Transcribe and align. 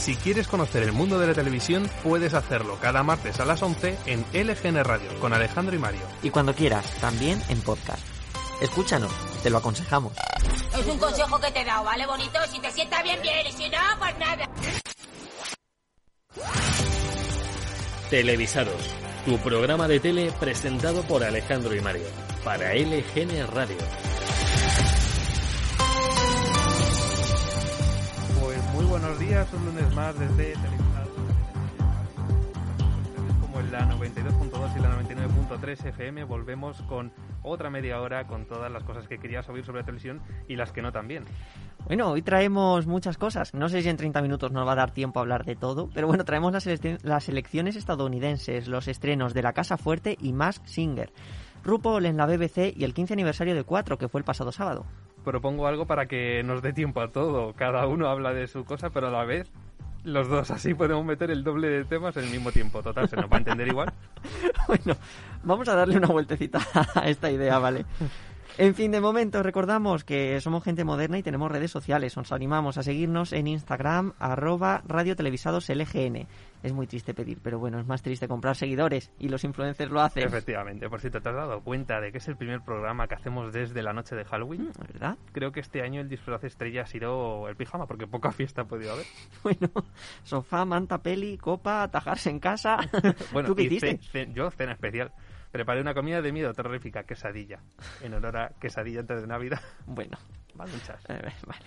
Si 0.00 0.16
quieres 0.16 0.48
conocer 0.48 0.82
el 0.82 0.92
mundo 0.92 1.18
de 1.18 1.26
la 1.26 1.34
televisión, 1.34 1.90
puedes 2.02 2.32
hacerlo 2.32 2.78
cada 2.80 3.02
martes 3.02 3.38
a 3.38 3.44
las 3.44 3.62
11 3.62 3.98
en 4.06 4.24
LGN 4.32 4.82
Radio 4.82 5.10
con 5.20 5.34
Alejandro 5.34 5.76
y 5.76 5.78
Mario. 5.78 6.00
Y 6.22 6.30
cuando 6.30 6.54
quieras, 6.54 6.90
también 7.02 7.42
en 7.50 7.60
podcast. 7.60 8.00
Escúchanos, 8.62 9.12
te 9.42 9.50
lo 9.50 9.58
aconsejamos. 9.58 10.14
Es 10.78 10.86
un 10.86 10.98
consejo 10.98 11.38
que 11.38 11.50
te 11.50 11.60
he 11.60 11.64
dado, 11.66 11.84
¿vale, 11.84 12.06
bonito? 12.06 12.38
Si 12.50 12.58
te 12.60 12.70
sienta 12.70 13.02
bien, 13.02 13.20
bien, 13.20 13.46
y 13.46 13.52
si 13.52 13.68
no, 13.68 13.78
pues 13.98 14.18
nada. 14.18 14.48
Televisados, 18.08 18.94
tu 19.26 19.36
programa 19.36 19.86
de 19.86 20.00
tele 20.00 20.32
presentado 20.40 21.02
por 21.02 21.22
Alejandro 21.24 21.74
y 21.74 21.80
Mario, 21.82 22.06
para 22.42 22.74
LGN 22.74 23.46
Radio. 23.48 23.76
Días, 29.30 29.52
un 29.52 29.64
lunes 29.66 29.94
más 29.94 30.18
desde 30.18 30.52
Televisados. 30.54 31.08
Como 33.40 33.60
en 33.60 33.70
la 33.72 33.88
92.2 33.90 34.76
y 34.76 34.80
la 34.80 35.00
99.3 35.00 35.86
FM 35.86 36.24
volvemos 36.24 36.82
con 36.82 37.12
otra 37.42 37.70
media 37.70 38.00
hora 38.00 38.26
con 38.26 38.46
todas 38.46 38.70
las 38.72 38.82
cosas 38.82 39.06
que 39.06 39.18
querías 39.18 39.48
oír 39.48 39.64
sobre 39.64 39.80
la 39.80 39.84
televisión 39.86 40.20
y 40.48 40.56
las 40.56 40.72
que 40.72 40.82
no 40.82 40.90
también. 40.90 41.24
Bueno, 41.86 42.08
hoy 42.10 42.22
traemos 42.22 42.86
muchas 42.88 43.18
cosas. 43.18 43.54
No 43.54 43.68
sé 43.68 43.82
si 43.82 43.88
en 43.88 43.96
30 43.96 44.20
minutos 44.20 44.50
nos 44.50 44.66
va 44.66 44.72
a 44.72 44.76
dar 44.76 44.90
tiempo 44.90 45.20
a 45.20 45.22
hablar 45.22 45.44
de 45.44 45.54
todo, 45.54 45.88
pero 45.94 46.08
bueno, 46.08 46.24
traemos 46.24 46.52
las, 46.52 46.66
elecci- 46.66 46.98
las 47.02 47.28
elecciones 47.28 47.76
estadounidenses, 47.76 48.66
los 48.66 48.88
estrenos 48.88 49.32
de 49.32 49.42
La 49.42 49.52
Casa 49.52 49.76
Fuerte 49.76 50.16
y 50.20 50.32
Mask 50.32 50.66
Singer, 50.66 51.12
RuPaul 51.62 52.06
en 52.06 52.16
la 52.16 52.26
BBC 52.26 52.72
y 52.76 52.82
el 52.84 52.94
15 52.94 53.12
aniversario 53.14 53.54
de 53.54 53.62
4, 53.62 53.96
que 53.96 54.08
fue 54.08 54.18
el 54.20 54.24
pasado 54.24 54.50
sábado. 54.50 54.86
Propongo 55.24 55.66
algo 55.66 55.86
para 55.86 56.06
que 56.06 56.42
nos 56.42 56.62
dé 56.62 56.72
tiempo 56.72 57.00
a 57.00 57.08
todo. 57.08 57.52
Cada 57.54 57.86
uno 57.86 58.08
habla 58.08 58.32
de 58.32 58.46
su 58.46 58.64
cosa, 58.64 58.90
pero 58.90 59.08
a 59.08 59.10
la 59.10 59.24
vez 59.24 59.50
los 60.04 60.28
dos 60.28 60.50
así 60.50 60.72
podemos 60.72 61.04
meter 61.04 61.30
el 61.30 61.44
doble 61.44 61.68
de 61.68 61.84
temas 61.84 62.16
en 62.16 62.24
el 62.24 62.30
mismo 62.30 62.52
tiempo. 62.52 62.82
Total, 62.82 63.08
se 63.08 63.16
nos 63.16 63.26
va 63.26 63.36
a 63.36 63.38
entender 63.38 63.68
igual. 63.68 63.92
Bueno, 64.66 64.96
vamos 65.42 65.68
a 65.68 65.74
darle 65.74 65.96
una 65.96 66.06
vueltecita 66.06 66.60
a 66.94 67.08
esta 67.08 67.28
idea, 67.28 67.58
¿vale? 67.58 67.84
En 68.56 68.74
fin, 68.74 68.92
de 68.92 69.00
momento 69.00 69.42
recordamos 69.42 70.04
que 70.04 70.40
somos 70.40 70.62
gente 70.62 70.84
moderna 70.84 71.18
y 71.18 71.22
tenemos 71.22 71.50
redes 71.50 71.70
sociales. 71.70 72.16
Os 72.16 72.30
animamos 72.30 72.78
a 72.78 72.82
seguirnos 72.82 73.32
en 73.32 73.48
Instagram, 73.48 74.12
arroba 74.18 74.82
radiotelevisadoslgn. 74.86 76.26
Es 76.62 76.72
muy 76.72 76.86
triste 76.86 77.14
pedir, 77.14 77.38
pero 77.42 77.58
bueno, 77.58 77.78
es 77.80 77.86
más 77.86 78.02
triste 78.02 78.28
comprar 78.28 78.54
seguidores 78.54 79.10
y 79.18 79.28
los 79.28 79.44
influencers 79.44 79.90
lo 79.90 80.00
hacen. 80.02 80.24
Efectivamente. 80.24 80.88
Por 80.90 81.00
cierto, 81.00 81.20
¿te 81.22 81.28
has 81.30 81.34
dado 81.34 81.60
cuenta 81.62 82.00
de 82.00 82.12
que 82.12 82.18
es 82.18 82.28
el 82.28 82.36
primer 82.36 82.60
programa 82.60 83.08
que 83.08 83.14
hacemos 83.14 83.52
desde 83.52 83.82
la 83.82 83.92
noche 83.94 84.14
de 84.14 84.24
Halloween? 84.26 84.64
Mm, 84.68 84.72
¿Verdad? 84.92 85.16
Creo 85.32 85.52
que 85.52 85.60
este 85.60 85.80
año 85.82 86.00
el 86.02 86.08
disfraz 86.08 86.44
estrella 86.44 86.82
ha 86.82 86.86
sido 86.86 87.48
el 87.48 87.56
pijama, 87.56 87.86
porque 87.86 88.06
poca 88.06 88.30
fiesta 88.32 88.62
ha 88.62 88.64
podido 88.66 88.92
haber. 88.92 89.06
Bueno, 89.42 89.70
sofá, 90.22 90.64
manta, 90.66 90.98
peli, 90.98 91.38
copa, 91.38 91.82
atajarse 91.82 92.28
en 92.30 92.40
casa. 92.40 92.76
Bueno, 93.32 93.48
¿Tú 93.48 93.54
qué 93.56 93.62
hiciste? 93.62 93.98
ce- 93.98 94.26
ce- 94.26 94.32
yo 94.34 94.50
cena 94.50 94.72
especial. 94.72 95.12
Preparé 95.50 95.80
una 95.80 95.94
comida 95.94 96.20
de 96.22 96.30
miedo 96.30 96.52
terrorífica, 96.54 97.02
quesadilla, 97.04 97.58
en 98.02 98.14
honor 98.14 98.36
a 98.36 98.48
quesadilla 98.60 99.00
antes 99.00 99.20
de 99.22 99.26
Navidad. 99.26 99.60
Bueno, 99.86 100.16
Maluchas. 100.54 101.02
eh, 101.08 101.32
vale. 101.46 101.60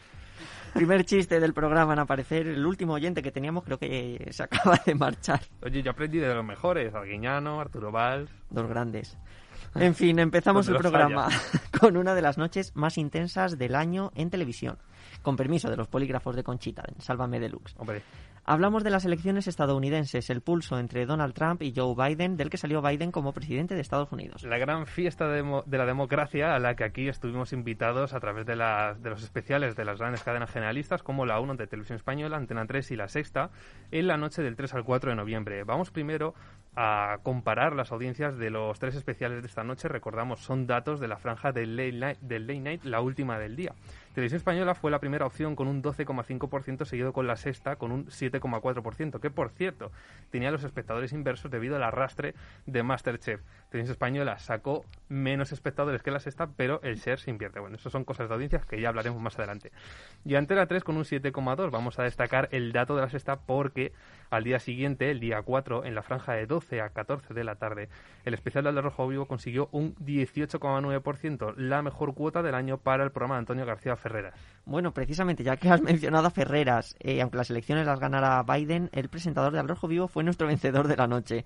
Primer 0.74 1.06
chiste 1.06 1.40
del 1.40 1.54
programa 1.54 1.94
en 1.94 2.00
aparecer. 2.00 2.48
El 2.48 2.66
último 2.66 2.94
oyente 2.94 3.22
que 3.22 3.32
teníamos 3.32 3.64
creo 3.64 3.78
que 3.78 4.28
se 4.32 4.44
acaba 4.44 4.80
de 4.86 4.96
marchar. 4.96 5.42
Oye, 5.62 5.84
yo 5.84 5.92
aprendí 5.92 6.18
de 6.18 6.34
los 6.34 6.44
mejores, 6.44 6.94
Arguiñano, 6.96 7.60
Arturo 7.62 7.92
Valls. 7.92 8.32
Dos 8.50 8.68
grandes. 8.68 9.18
En 9.76 9.96
fin, 9.96 10.20
empezamos 10.20 10.68
el 10.68 10.78
programa 10.78 11.28
con 11.80 11.98
una 11.98 12.14
de 12.14 12.22
las 12.22 12.38
noches 12.38 12.76
más 12.76 12.98
intensas 12.98 13.58
del 13.58 13.76
año 13.76 14.12
en 14.16 14.30
televisión. 14.30 14.78
Con 15.22 15.36
permiso 15.36 15.70
de 15.70 15.78
los 15.78 15.88
polígrafos 15.88 16.36
de 16.36 16.44
Conchita, 16.44 16.84
Sálvame 17.00 17.40
Deluxe. 17.40 17.76
Hombre, 17.78 18.04
Hablamos 18.46 18.84
de 18.84 18.90
las 18.90 19.06
elecciones 19.06 19.48
estadounidenses, 19.48 20.30
el 20.30 20.42
pulso 20.42 20.78
entre 20.78 21.06
Donald 21.06 21.34
Trump 21.34 21.62
y 21.62 21.74
Joe 21.74 21.96
Biden, 21.96 22.36
del 22.36 22.50
que 22.50 22.58
salió 22.58 22.82
Biden 22.82 23.10
como 23.10 23.32
presidente 23.32 23.74
de 23.74 23.80
Estados 23.80 24.12
Unidos. 24.12 24.44
la 24.44 24.58
gran 24.58 24.86
fiesta 24.86 25.30
de, 25.30 25.62
de 25.66 25.78
la 25.78 25.86
democracia 25.86 26.54
a 26.54 26.60
la 26.60 26.76
que 26.76 26.84
aquí 26.84 27.08
estuvimos 27.08 27.54
invitados 27.54 28.14
a 28.14 28.20
través 28.20 28.46
de, 28.46 28.56
de 28.56 29.10
los 29.10 29.24
especiales 29.24 29.78
de 29.78 29.86
las 29.86 29.98
grandes 29.98 30.24
cadenas 30.24 30.52
generalistas 30.52 31.04
como 31.04 31.26
la 31.26 31.40
1 31.40 31.56
de 31.56 31.68
Televisión 31.68 31.96
Española, 31.96 32.36
Antena 32.36 32.66
3 32.66 32.92
y 32.92 32.96
la 32.98 33.08
Sexta 33.08 33.50
en 33.92 34.08
la 34.08 34.18
noche 34.18 34.42
del 34.42 34.58
3 34.58 34.74
al 34.74 34.84
4 34.84 35.12
de 35.12 35.16
noviembre. 35.16 35.64
Vamos 35.64 35.90
primero 35.90 36.34
a 36.76 37.20
comparar 37.24 37.76
las 37.76 37.92
audiencias 37.92 38.38
de 38.38 38.50
los 38.50 38.80
tres 38.80 38.96
especiales 38.96 39.42
de 39.42 39.48
esta 39.48 39.64
noche. 39.64 39.88
Recordamos, 39.88 40.40
son 40.40 40.68
datos 40.68 41.00
de 41.00 41.08
la 41.08 41.18
franja 41.18 41.52
del 41.52 41.76
late 41.76 41.94
night, 41.94 42.20
del 42.20 42.48
late 42.48 42.60
night 42.60 42.84
la 42.84 43.02
última 43.02 43.38
del 43.40 43.56
día. 43.56 43.74
Televisión 44.14 44.38
Española 44.38 44.76
fue 44.76 44.92
la 44.92 45.00
primera 45.00 45.26
opción 45.26 45.56
con 45.56 45.68
un 45.68 45.82
12,5%, 45.82 46.86
seguido 46.86 47.14
con 47.14 47.26
la 47.26 47.36
sexta 47.36 47.78
con 47.78 47.92
un 47.92 48.06
7,4%, 48.06 49.20
que 49.20 49.32
por 49.32 49.50
cierto 49.50 49.92
tenía 50.30 50.52
los 50.52 50.64
espectadores 50.64 51.14
inversos 51.14 51.50
debido 51.50 51.76
al 51.76 51.84
arrastre 51.84 52.36
de 52.68 52.84
Masterchef. 52.84 53.42
Televisión 53.72 53.94
Española 53.94 54.38
sacó 54.38 54.86
menos 55.10 55.52
espectadores 55.52 56.04
que 56.04 56.12
la 56.12 56.20
sexta, 56.20 56.48
pero 56.56 56.80
el 56.84 56.98
share 56.98 57.20
se 57.20 57.32
invierte. 57.32 57.60
Bueno, 57.60 57.76
eso 57.78 57.90
son 57.90 58.06
cosas 58.06 58.30
de 58.30 58.36
audiencias 58.36 58.66
que 58.68 58.80
ya 58.80 58.90
hablaremos 58.90 59.20
más 59.20 59.38
adelante. 59.40 59.72
Y 60.26 60.36
Antena 60.36 60.68
3 60.68 60.84
con 60.84 60.98
un 60.98 61.06
7,2%. 61.06 61.72
Vamos 61.72 61.98
a 61.98 62.04
destacar 62.04 62.50
el 62.52 62.72
dato 62.72 62.96
de 62.96 63.02
la 63.02 63.10
sexta 63.10 63.40
porque 63.40 63.94
al 64.30 64.44
día 64.44 64.60
siguiente, 64.60 65.10
el 65.12 65.20
día 65.20 65.42
4, 65.42 65.86
en 65.86 65.96
la 65.96 66.04
franja 66.04 66.34
de 66.34 66.46
12 66.46 66.82
a 66.82 66.90
14 66.90 67.34
de 67.34 67.44
la 67.44 67.56
tarde, 67.56 67.90
el 68.26 68.34
especial 68.34 68.64
de 68.64 68.82
Rojo 68.82 69.08
Vivo 69.08 69.28
consiguió 69.28 69.70
un 69.72 69.96
18,9%, 69.96 71.56
la 71.56 71.82
mejor 71.82 72.14
cuota 72.14 72.42
del 72.42 72.56
año 72.56 72.78
para 72.78 73.04
el 73.04 73.12
programa 73.12 73.36
de 73.36 73.40
Antonio 73.40 73.66
García 73.66 73.96
Ferreras. 74.04 74.36
Bueno, 74.66 74.94
precisamente, 74.94 75.44
ya 75.44 75.58
que 75.58 75.70
has 75.70 75.82
mencionado 75.82 76.28
a 76.28 76.32
Ferreras, 76.32 76.96
eh, 77.00 77.22
aunque 77.22 77.38
las 77.38 77.50
elecciones 77.50 77.86
las 77.86 78.00
ganara 78.00 78.44
Biden, 78.44 78.90
el 78.92 79.10
presentador 79.10 79.52
de 79.54 79.60
Al 79.60 79.68
Rojo 79.68 79.88
Vivo 79.88 80.08
fue 80.08 80.24
nuestro 80.24 80.48
vencedor 80.54 80.88
de 80.88 80.98
la 80.98 81.08
noche. 81.08 81.46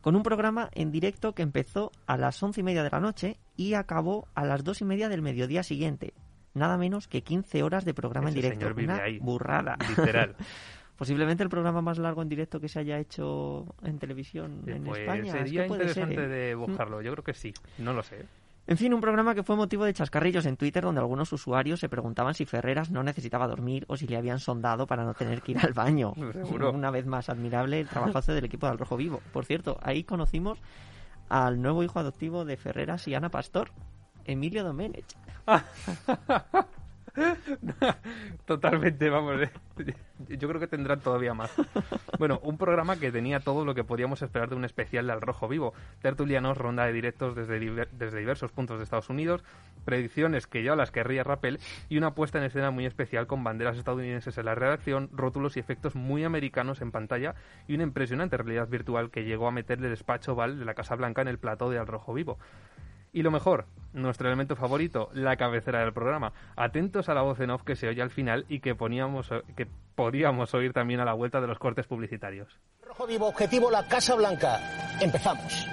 Con 0.00 0.14
un 0.14 0.22
programa 0.22 0.68
en 0.72 0.92
directo 0.92 1.34
que 1.34 1.42
empezó 1.42 1.90
a 2.06 2.16
las 2.16 2.40
once 2.40 2.60
y 2.60 2.62
media 2.64 2.84
de 2.84 2.90
la 2.90 3.00
noche 3.00 3.38
y 3.56 3.74
acabó 3.74 4.28
a 4.34 4.44
las 4.44 4.62
dos 4.62 4.80
y 4.80 4.84
media 4.84 5.08
del 5.08 5.20
mediodía 5.22 5.64
siguiente. 5.64 6.14
Nada 6.54 6.78
menos 6.78 7.08
que 7.08 7.22
15 7.22 7.62
horas 7.64 7.84
de 7.84 7.92
programa 7.92 8.28
Ese 8.28 8.38
en 8.38 8.42
directo. 8.42 8.60
señor 8.60 8.74
vive 8.74 8.94
Una 8.94 9.02
ahí. 9.02 9.18
burrada. 9.18 9.76
Literal. 9.88 10.36
Posiblemente 10.96 11.42
el 11.42 11.50
programa 11.50 11.82
más 11.82 11.98
largo 11.98 12.22
en 12.22 12.28
directo 12.28 12.58
que 12.60 12.68
se 12.68 12.78
haya 12.78 12.98
hecho 12.98 13.66
en 13.82 13.98
televisión 13.98 14.62
en 14.66 14.84
pues 14.84 15.00
España. 15.00 15.26
Es 15.26 15.32
que 15.32 15.38
sería 15.38 15.62
ser, 15.62 15.70
interesante 15.72 16.24
¿eh? 16.24 16.28
de 16.28 16.54
buscarlo. 16.54 17.02
Yo 17.02 17.12
creo 17.12 17.24
que 17.24 17.34
sí. 17.34 17.52
No 17.78 17.92
lo 17.92 18.02
sé. 18.02 18.24
En 18.68 18.76
fin, 18.76 18.92
un 18.92 19.00
programa 19.00 19.34
que 19.34 19.44
fue 19.44 19.54
motivo 19.54 19.84
de 19.84 19.94
chascarrillos 19.94 20.44
en 20.44 20.56
Twitter 20.56 20.82
donde 20.82 21.00
algunos 21.00 21.32
usuarios 21.32 21.78
se 21.78 21.88
preguntaban 21.88 22.34
si 22.34 22.46
Ferreras 22.46 22.90
no 22.90 23.04
necesitaba 23.04 23.46
dormir 23.46 23.84
o 23.88 23.96
si 23.96 24.08
le 24.08 24.16
habían 24.16 24.40
sondado 24.40 24.88
para 24.88 25.04
no 25.04 25.14
tener 25.14 25.40
que 25.40 25.52
ir 25.52 25.58
al 25.58 25.72
baño. 25.72 26.14
Seguro. 26.32 26.72
Una 26.72 26.90
vez 26.90 27.06
más, 27.06 27.28
admirable 27.28 27.78
el 27.78 27.88
trabajazo 27.88 28.32
del 28.34 28.44
equipo 28.44 28.66
del 28.66 28.78
Rojo 28.78 28.96
Vivo. 28.96 29.20
Por 29.32 29.44
cierto, 29.44 29.78
ahí 29.82 30.02
conocimos 30.02 30.58
al 31.28 31.62
nuevo 31.62 31.84
hijo 31.84 32.00
adoptivo 32.00 32.44
de 32.44 32.56
Ferreras 32.56 33.06
y 33.06 33.14
Ana 33.14 33.30
Pastor, 33.30 33.70
Emilio 34.24 34.64
Domenech. 34.64 35.16
Totalmente, 38.46 39.08
vamos. 39.08 39.42
eh. 39.42 39.50
Yo 40.28 40.48
creo 40.48 40.60
que 40.60 40.66
tendrán 40.66 41.00
todavía 41.00 41.34
más. 41.34 41.50
Bueno, 42.18 42.40
un 42.42 42.58
programa 42.58 42.96
que 42.96 43.12
tenía 43.12 43.40
todo 43.40 43.64
lo 43.64 43.74
que 43.74 43.84
podíamos 43.84 44.22
esperar 44.22 44.48
de 44.48 44.56
un 44.56 44.64
especial 44.64 45.06
de 45.06 45.12
Al 45.12 45.20
Rojo 45.20 45.48
Vivo. 45.48 45.74
Tertulianos, 46.00 46.56
ronda 46.56 46.86
de 46.86 46.92
directos 46.92 47.34
desde, 47.34 47.58
desde 47.92 48.18
diversos 48.18 48.52
puntos 48.52 48.78
de 48.78 48.84
Estados 48.84 49.10
Unidos, 49.10 49.44
predicciones 49.84 50.46
que 50.46 50.62
yo 50.62 50.76
las 50.76 50.90
querría 50.90 51.24
Rappel 51.24 51.58
y 51.88 51.98
una 51.98 52.14
puesta 52.14 52.38
en 52.38 52.44
escena 52.44 52.70
muy 52.70 52.86
especial 52.86 53.26
con 53.26 53.44
banderas 53.44 53.76
estadounidenses 53.76 54.36
en 54.38 54.44
la 54.46 54.54
redacción, 54.54 55.10
rótulos 55.12 55.56
y 55.56 55.60
efectos 55.60 55.94
muy 55.94 56.24
americanos 56.24 56.80
en 56.80 56.92
pantalla 56.92 57.34
y 57.68 57.74
una 57.74 57.84
impresionante 57.84 58.36
realidad 58.36 58.68
virtual 58.68 59.10
que 59.10 59.24
llegó 59.24 59.48
a 59.48 59.52
meter 59.52 59.78
el 59.78 59.90
despacho 59.90 60.34
Val 60.34 60.58
de 60.58 60.64
la 60.64 60.74
Casa 60.74 60.96
Blanca 60.96 61.22
en 61.22 61.28
el 61.28 61.38
plató 61.38 61.70
de 61.70 61.78
Al 61.78 61.86
Rojo 61.86 62.14
Vivo. 62.14 62.38
Y 63.16 63.22
lo 63.22 63.30
mejor, 63.30 63.64
nuestro 63.94 64.28
elemento 64.28 64.56
favorito, 64.56 65.08
la 65.14 65.38
cabecera 65.38 65.80
del 65.80 65.94
programa. 65.94 66.34
Atentos 66.54 67.08
a 67.08 67.14
la 67.14 67.22
voz 67.22 67.40
en 67.40 67.48
off 67.48 67.62
que 67.62 67.74
se 67.74 67.88
oye 67.88 68.02
al 68.02 68.10
final 68.10 68.44
y 68.50 68.60
que, 68.60 68.74
poníamos, 68.74 69.30
que 69.56 69.66
podíamos 69.94 70.52
oír 70.52 70.74
también 70.74 71.00
a 71.00 71.06
la 71.06 71.14
vuelta 71.14 71.40
de 71.40 71.46
los 71.46 71.58
cortes 71.58 71.86
publicitarios. 71.86 72.60
Rojo 72.82 73.06
Vivo, 73.06 73.26
objetivo 73.26 73.70
la 73.70 73.88
Casa 73.88 74.14
Blanca. 74.16 74.60
Empezamos. 75.00 75.66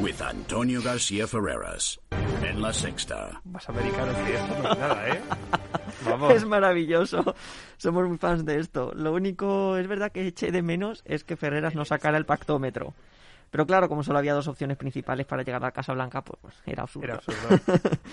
with 0.00 0.20
Antonio 0.20 0.82
García 0.82 1.28
Ferreras 1.28 2.00
en 2.42 2.60
La 2.60 2.72
Sexta. 2.72 3.40
Más 3.44 3.68
americanos 3.68 4.16
que 4.26 4.34
esto 4.34 4.58
no 4.60 4.72
es 4.72 4.78
nada, 4.78 5.08
¿eh? 5.08 5.20
Vamos. 6.04 6.32
Es 6.32 6.44
maravilloso. 6.44 7.34
Somos 7.76 8.08
muy 8.08 8.18
fans 8.18 8.44
de 8.44 8.58
esto. 8.58 8.92
Lo 8.94 9.12
único, 9.12 9.76
es 9.76 9.86
verdad 9.86 10.12
que 10.12 10.26
eché 10.26 10.52
de 10.52 10.62
menos 10.62 11.02
es 11.04 11.24
que 11.24 11.36
Ferreras 11.36 11.74
no 11.74 11.84
sacara 11.84 12.18
el 12.18 12.26
pactómetro. 12.26 12.94
Pero 13.50 13.66
claro, 13.66 13.88
como 13.88 14.02
solo 14.02 14.18
había 14.18 14.32
dos 14.32 14.48
opciones 14.48 14.78
principales 14.78 15.26
para 15.26 15.42
llegar 15.42 15.62
a 15.62 15.66
la 15.66 15.72
Casa 15.72 15.92
Blanca, 15.92 16.22
pues, 16.22 16.38
pues, 16.40 16.54
era 16.64 16.84
absurdo. 16.84 17.04
Era 17.04 17.14
absurdo. 17.16 17.58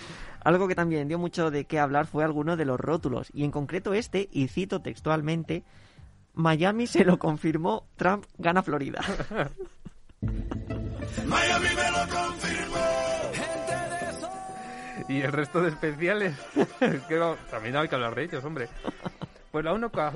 Algo 0.43 0.67
que 0.67 0.75
también 0.75 1.07
dio 1.07 1.17
mucho 1.17 1.49
de 1.49 1.63
qué 1.63 1.79
hablar 1.79 2.07
fue 2.07 2.25
alguno 2.25 2.57
de 2.57 2.65
los 2.65 2.77
rótulos. 2.77 3.29
Y 3.33 3.45
en 3.45 3.51
concreto 3.51 3.93
este, 3.93 4.27
y 4.33 4.49
cito 4.49 4.81
textualmente, 4.81 5.63
Miami 6.33 6.87
se 6.87 7.05
lo 7.05 7.19
confirmó, 7.19 7.85
Trump 7.95 8.25
gana 8.37 8.63
Florida. 8.63 9.01
Y 15.09 15.21
el 15.21 15.31
resto 15.33 15.61
de 15.61 15.69
especiales, 15.69 16.35
que 17.09 17.15
no, 17.15 17.35
también 17.49 17.75
hay 17.75 17.87
que 17.87 17.95
hablar 17.95 18.15
de 18.15 18.23
ellos, 18.23 18.43
hombre. 18.45 18.69
Pues 19.51 19.65
la 19.65 19.73
UNO 19.73 19.89
ja- 19.89 20.13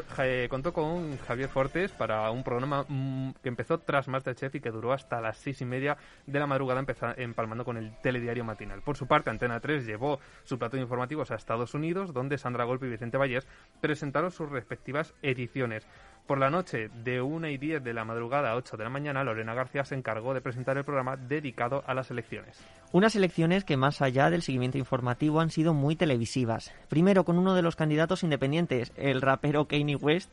contó 0.48 0.72
con 0.74 1.18
Javier 1.18 1.50
Fortes 1.50 1.92
para 1.92 2.30
un 2.30 2.44
programa 2.44 2.86
mm, 2.88 3.32
que 3.42 3.50
empezó 3.50 3.80
tras 3.80 4.08
Masterchef 4.08 4.54
y 4.54 4.60
que 4.60 4.70
duró 4.70 4.94
hasta 4.94 5.20
las 5.22 5.38
seis 5.40 5.60
y 5.62 5.66
media 5.66 5.98
de 6.28 6.40
la 6.40 6.46
madrugada, 6.46 6.86
empalmando 7.18 7.66
con 7.66 7.78
el 7.78 7.92
telediario 8.04 8.44
matinal. 8.46 8.84
Por 8.84 8.96
su 8.96 9.08
parte, 9.08 9.32
Antena 9.32 9.60
3 9.60 9.88
llevó 9.88 10.20
su 10.44 10.60
plato 10.60 10.78
de 10.78 10.84
informativos 10.84 11.32
a 11.32 11.36
Estados 11.36 11.74
Unidos, 11.74 12.14
donde 12.14 12.38
Sandra 12.38 12.64
Golpe 12.66 12.86
y 12.86 12.90
Vicente 12.92 13.18
Vallés 13.18 13.48
presentaron 13.82 14.30
sus 14.30 14.52
respectivas 14.52 15.16
ediciones. 15.24 15.88
Por 16.28 16.40
la 16.40 16.50
noche, 16.50 16.90
de 17.04 17.22
1 17.22 17.50
y 17.50 17.58
10 17.58 17.84
de 17.84 17.94
la 17.94 18.06
madrugada 18.06 18.52
a 18.52 18.56
8 18.56 18.78
de 18.78 18.84
la 18.86 18.90
mañana, 18.90 19.26
Lorena 19.26 19.54
García 19.54 19.84
se 19.84 19.96
encargó 19.96 20.34
de 20.34 20.40
presentar 20.40 20.78
el 20.78 20.86
programa 20.86 21.18
dedicado 21.18 21.84
a 21.86 21.94
las 21.94 22.12
elecciones. 22.12 22.64
Unas 22.94 23.16
elecciones 23.18 23.66
que 23.66 23.76
más 23.76 24.02
allá 24.02 24.30
del 24.30 24.42
seguimiento 24.42 24.78
informativo 24.78 25.42
han 25.42 25.50
sido 25.50 25.74
muy 25.74 25.98
televisivas. 25.98 26.72
Primero 26.88 27.26
con 27.26 27.38
uno 27.38 27.56
de 27.56 27.62
los 27.62 27.76
candidatos 27.76 28.24
independientes, 28.24 28.94
el 28.96 29.22
rapero 29.22 29.68
Kanye 29.68 29.98
West, 29.98 30.32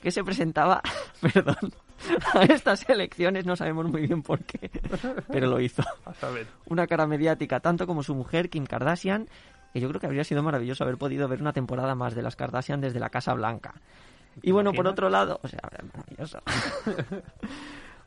que 0.00 0.12
se 0.12 0.22
presentaba, 0.22 0.80
perdón, 1.20 1.72
a 2.34 2.42
estas 2.44 2.88
elecciones, 2.88 3.44
no 3.44 3.56
sabemos 3.56 3.90
muy 3.90 4.06
bien 4.06 4.22
por 4.22 4.44
qué, 4.44 4.70
pero 5.28 5.48
lo 5.48 5.60
hizo. 5.60 5.82
A 6.04 6.14
saber. 6.14 6.46
Una 6.66 6.86
cara 6.86 7.06
mediática, 7.06 7.58
tanto 7.58 7.86
como 7.86 8.04
su 8.04 8.14
mujer, 8.14 8.48
Kim 8.48 8.64
Kardashian, 8.64 9.28
que 9.72 9.80
yo 9.80 9.88
creo 9.88 10.00
que 10.00 10.06
habría 10.06 10.24
sido 10.24 10.42
maravilloso 10.42 10.84
haber 10.84 10.98
podido 10.98 11.26
ver 11.26 11.40
una 11.40 11.52
temporada 11.52 11.94
más 11.96 12.14
de 12.14 12.22
las 12.22 12.36
Kardashian 12.36 12.80
desde 12.80 13.00
la 13.00 13.10
Casa 13.10 13.34
Blanca. 13.34 13.74
Y 14.40 14.50
bueno, 14.52 14.72
por 14.72 14.86
otro 14.86 15.10
lado, 15.10 15.38
o 15.42 15.48
sea, 15.48 15.60
maravilloso. 15.94 16.40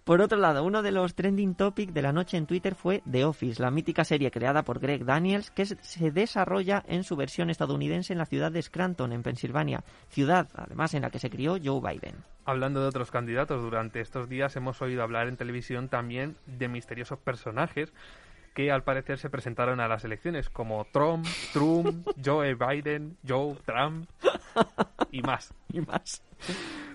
Por 0.04 0.22
otro 0.22 0.38
lado, 0.38 0.64
uno 0.64 0.84
de 0.84 0.92
los 0.92 1.16
trending 1.16 1.56
topics 1.56 1.92
de 1.92 2.04
la 2.04 2.14
noche 2.14 2.38
en 2.38 2.46
Twitter 2.46 2.76
fue 2.76 3.02
The 3.10 3.26
Office, 3.26 3.60
la 3.60 3.72
mítica 3.72 4.04
serie 4.04 4.30
creada 4.30 4.62
por 4.62 4.78
Greg 4.80 5.04
Daniels 5.04 5.50
que 5.50 5.66
se- 5.66 5.78
se 5.82 6.12
desarrolla 6.12 6.84
en 6.88 7.04
su 7.04 7.16
versión 7.16 7.50
estadounidense 7.50 8.14
en 8.14 8.20
la 8.20 8.28
ciudad 8.28 8.52
de 8.52 8.62
Scranton, 8.62 9.14
en 9.14 9.24
Pensilvania, 9.24 9.84
ciudad 10.10 10.48
además 10.54 10.94
en 10.94 11.02
la 11.02 11.10
que 11.10 11.18
se 11.18 11.32
crió 11.32 11.58
Joe 11.64 11.82
Biden. 11.82 12.14
Hablando 12.46 12.82
de 12.82 12.88
otros 12.90 13.10
candidatos, 13.10 13.64
durante 13.64 14.00
estos 14.00 14.30
días 14.30 14.56
hemos 14.56 14.80
oído 14.84 15.02
hablar 15.02 15.28
en 15.28 15.38
televisión 15.38 15.90
también 15.90 16.36
de 16.46 16.68
misteriosos 16.68 17.18
personajes 17.18 17.92
que 18.56 18.72
al 18.72 18.84
parecer 18.84 19.20
se 19.20 19.30
presentaron 19.30 19.82
a 19.82 19.88
las 19.88 20.06
elecciones, 20.06 20.50
como 20.50 20.86
Trump, 20.86 21.28
Trump, 21.54 22.08
Joe 22.26 22.56
Biden, 22.56 23.18
Joe 23.28 23.56
Trump 23.66 24.10
y 25.12 25.22
más. 25.22 25.54
y 25.72 25.82
más. 25.82 26.24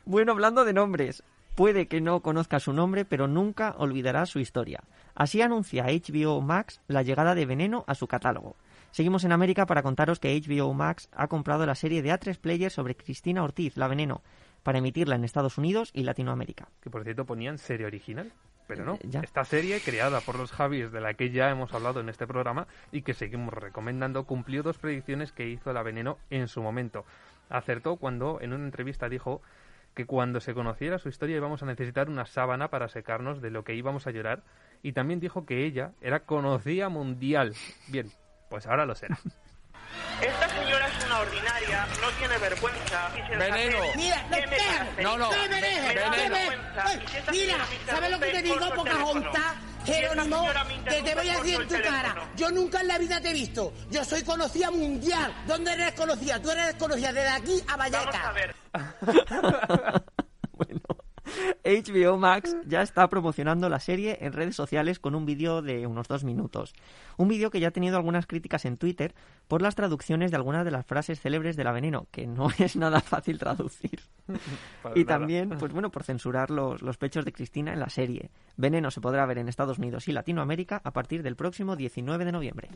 Bueno, 0.07 0.33
hablando 0.33 0.65
de 0.65 0.73
nombres, 0.73 1.23
puede 1.55 1.87
que 1.87 2.01
no 2.01 2.21
conozca 2.21 2.59
su 2.61 2.73
nombre, 2.73 3.05
pero 3.05 3.29
nunca 3.29 3.75
olvidará 3.77 4.25
su 4.25 4.41
historia. 4.41 4.83
Así 5.15 5.43
anuncia 5.43 5.85
HBO 5.85 6.41
Max 6.41 6.81
la 6.89 7.03
llegada 7.03 7.35
de 7.35 7.45
Veneno 7.45 7.85
a 7.87 7.95
su 7.95 8.09
catálogo. 8.09 8.57
Seguimos 8.91 9.25
en 9.25 9.33
América 9.33 9.67
para 9.67 9.83
contaros 9.83 10.19
que 10.19 10.41
HBO 10.41 10.73
Max 10.73 11.11
ha 11.13 11.29
comprado 11.29 11.67
la 11.67 11.75
serie 11.75 12.01
de 12.01 12.11
A3 12.11 12.39
Player 12.39 12.73
sobre 12.73 12.97
Cristina 12.97 13.45
Ortiz, 13.45 13.77
la 13.77 13.87
Veneno, 13.87 14.23
para 14.63 14.79
emitirla 14.79 15.15
en 15.15 15.25
Estados 15.25 15.59
Unidos 15.59 15.91
y 15.93 16.05
Latinoamérica. 16.05 16.69
Que 16.81 16.89
por 16.89 17.05
cierto 17.05 17.27
ponían 17.27 17.59
serie 17.59 17.87
original. 17.87 18.33
Pero 18.71 18.85
no, 18.85 18.99
ya. 19.03 19.21
esta 19.21 19.45
serie 19.45 19.81
creada 19.81 20.21
por 20.21 20.39
los 20.39 20.53
Javis, 20.53 20.93
de 20.93 21.01
la 21.01 21.15
que 21.15 21.31
ya 21.31 21.51
hemos 21.51 21.75
hablado 21.75 22.01
en 22.01 22.09
este 22.09 22.27
programa 22.27 22.67
y 22.93 23.03
que 23.03 23.15
seguimos 23.15 23.53
recomendando, 23.53 24.25
cumplió 24.25 24.63
dos 24.63 24.79
predicciones 24.79 25.33
que 25.33 25.49
hizo 25.49 25.73
la 25.73 25.83
Veneno 25.83 26.19
en 26.31 26.49
su 26.49 26.63
momento. 26.63 27.05
Acertó 27.49 27.97
cuando 27.97 28.39
en 28.41 28.53
una 28.53 28.65
entrevista 28.65 29.09
dijo 29.09 29.43
que 29.95 30.07
cuando 30.07 30.41
se 30.41 30.55
conociera 30.55 30.99
su 30.99 31.09
historia 31.09 31.37
íbamos 31.37 31.63
a 31.63 31.67
necesitar 31.67 32.09
una 32.09 32.27
sábana 32.27 32.69
para 32.69 32.89
secarnos 32.89 33.43
de 33.43 33.51
lo 33.51 33.65
que 33.65 33.75
íbamos 33.75 34.07
a 34.07 34.13
llorar 34.13 34.43
y 34.83 34.93
también 34.93 35.21
dijo 35.21 35.45
que 35.45 35.65
ella 35.65 35.93
era 36.01 36.21
conocida 36.21 36.89
mundial. 36.89 37.55
Bien, 37.89 38.11
pues 38.49 38.67
ahora 38.67 38.87
lo 38.87 38.95
será. 38.95 39.19
Esta 40.23 40.49
señora 40.49 40.89
ordinaria, 41.21 41.87
no 42.01 42.09
tiene 42.19 42.39
vergüenza. 42.39 43.11
Y 43.17 43.27
se 43.29 43.37
Veneno. 43.37 43.79
Mira, 43.97 44.23
no 44.31 44.37
¿Qué 44.37 44.47
me 44.47 44.57
dejes. 44.57 44.81
hace? 44.81 45.03
No, 45.03 45.19
no. 45.19 45.31
Mira, 47.31 47.57
¿sabes 47.87 48.11
lo 48.11 48.21
que 48.21 48.27
te 48.31 48.43
digo, 48.43 48.75
Pocahontas? 48.75 49.55
Jerónimo, 49.87 50.47
que 50.89 51.03
te 51.03 51.15
voy 51.15 51.29
a 51.31 51.37
decir 51.39 51.61
en 51.63 51.69
tu 51.69 51.75
cara. 51.83 52.15
Yo 52.37 52.51
nunca 52.51 52.81
en 52.83 52.89
la 52.89 52.99
vida 52.99 53.19
te 53.21 53.31
he 53.31 53.33
visto. 53.33 53.73
Yo 53.91 54.05
soy 54.05 54.23
conocida 54.23 54.71
mundial. 54.71 55.33
¿Dónde 55.47 55.73
eres 55.73 55.93
conocida? 55.93 56.41
Tú 56.41 56.51
eres 56.51 56.75
conocida 56.75 57.13
desde 57.13 57.31
aquí 57.31 57.65
a 57.67 57.77
Vamos 57.77 57.95
a 57.95 58.01
Vallecas. 58.01 58.35
ver. 58.35 58.55
bueno, 60.53 60.81
HBO 61.65 62.17
Max 62.17 62.57
ya 62.67 62.83
está 62.83 63.09
promocionando 63.09 63.69
la 63.69 63.81
serie 63.81 64.19
en 64.21 64.33
redes 64.33 64.57
sociales 64.57 64.99
con 64.99 65.15
un 65.15 65.27
vídeo 65.27 65.63
de 65.63 65.87
unos 65.87 66.09
dos 66.09 66.25
minutos. 66.25 66.75
Un 67.17 67.29
vídeo 67.29 67.51
que 67.51 67.61
ya 67.61 67.69
ha 67.69 67.73
tenido 67.73 67.97
algunas 67.97 68.27
críticas 68.27 68.65
en 68.65 68.77
Twitter 68.77 69.15
por 69.49 69.63
las 69.63 69.75
traducciones 69.75 70.31
de 70.31 70.37
algunas 70.37 70.65
de 70.65 70.71
las 70.71 70.87
frases 70.87 71.21
célebres 71.21 71.57
de 71.57 71.65
la 71.65 71.73
veneno, 71.73 72.07
que 72.11 72.27
no 72.27 72.49
es 72.59 72.77
nada 72.77 73.01
fácil 73.01 73.39
traducir. 73.39 74.01
Para 74.83 74.99
y 74.99 75.05
nada. 75.05 75.19
también, 75.19 75.51
pues 75.59 75.73
bueno, 75.73 75.91
por 75.91 76.05
censurar 76.05 76.51
los, 76.51 76.83
los 76.83 76.97
pechos 76.97 77.25
de 77.25 77.33
Cristina 77.33 77.73
en 77.73 77.81
la 77.81 77.89
serie. 77.89 78.31
Veneno 78.57 78.91
se 78.91 79.01
podrá 79.01 79.27
ver 79.27 79.39
en 79.39 79.49
Estados 79.49 79.79
Unidos 79.79 80.09
y 80.09 80.13
Latinoamérica 80.13 80.81
a 80.85 80.93
partir 80.93 81.23
del 81.23 81.37
próximo 81.37 81.77
19 81.77 82.25
de 82.25 82.33
noviembre. 82.33 82.69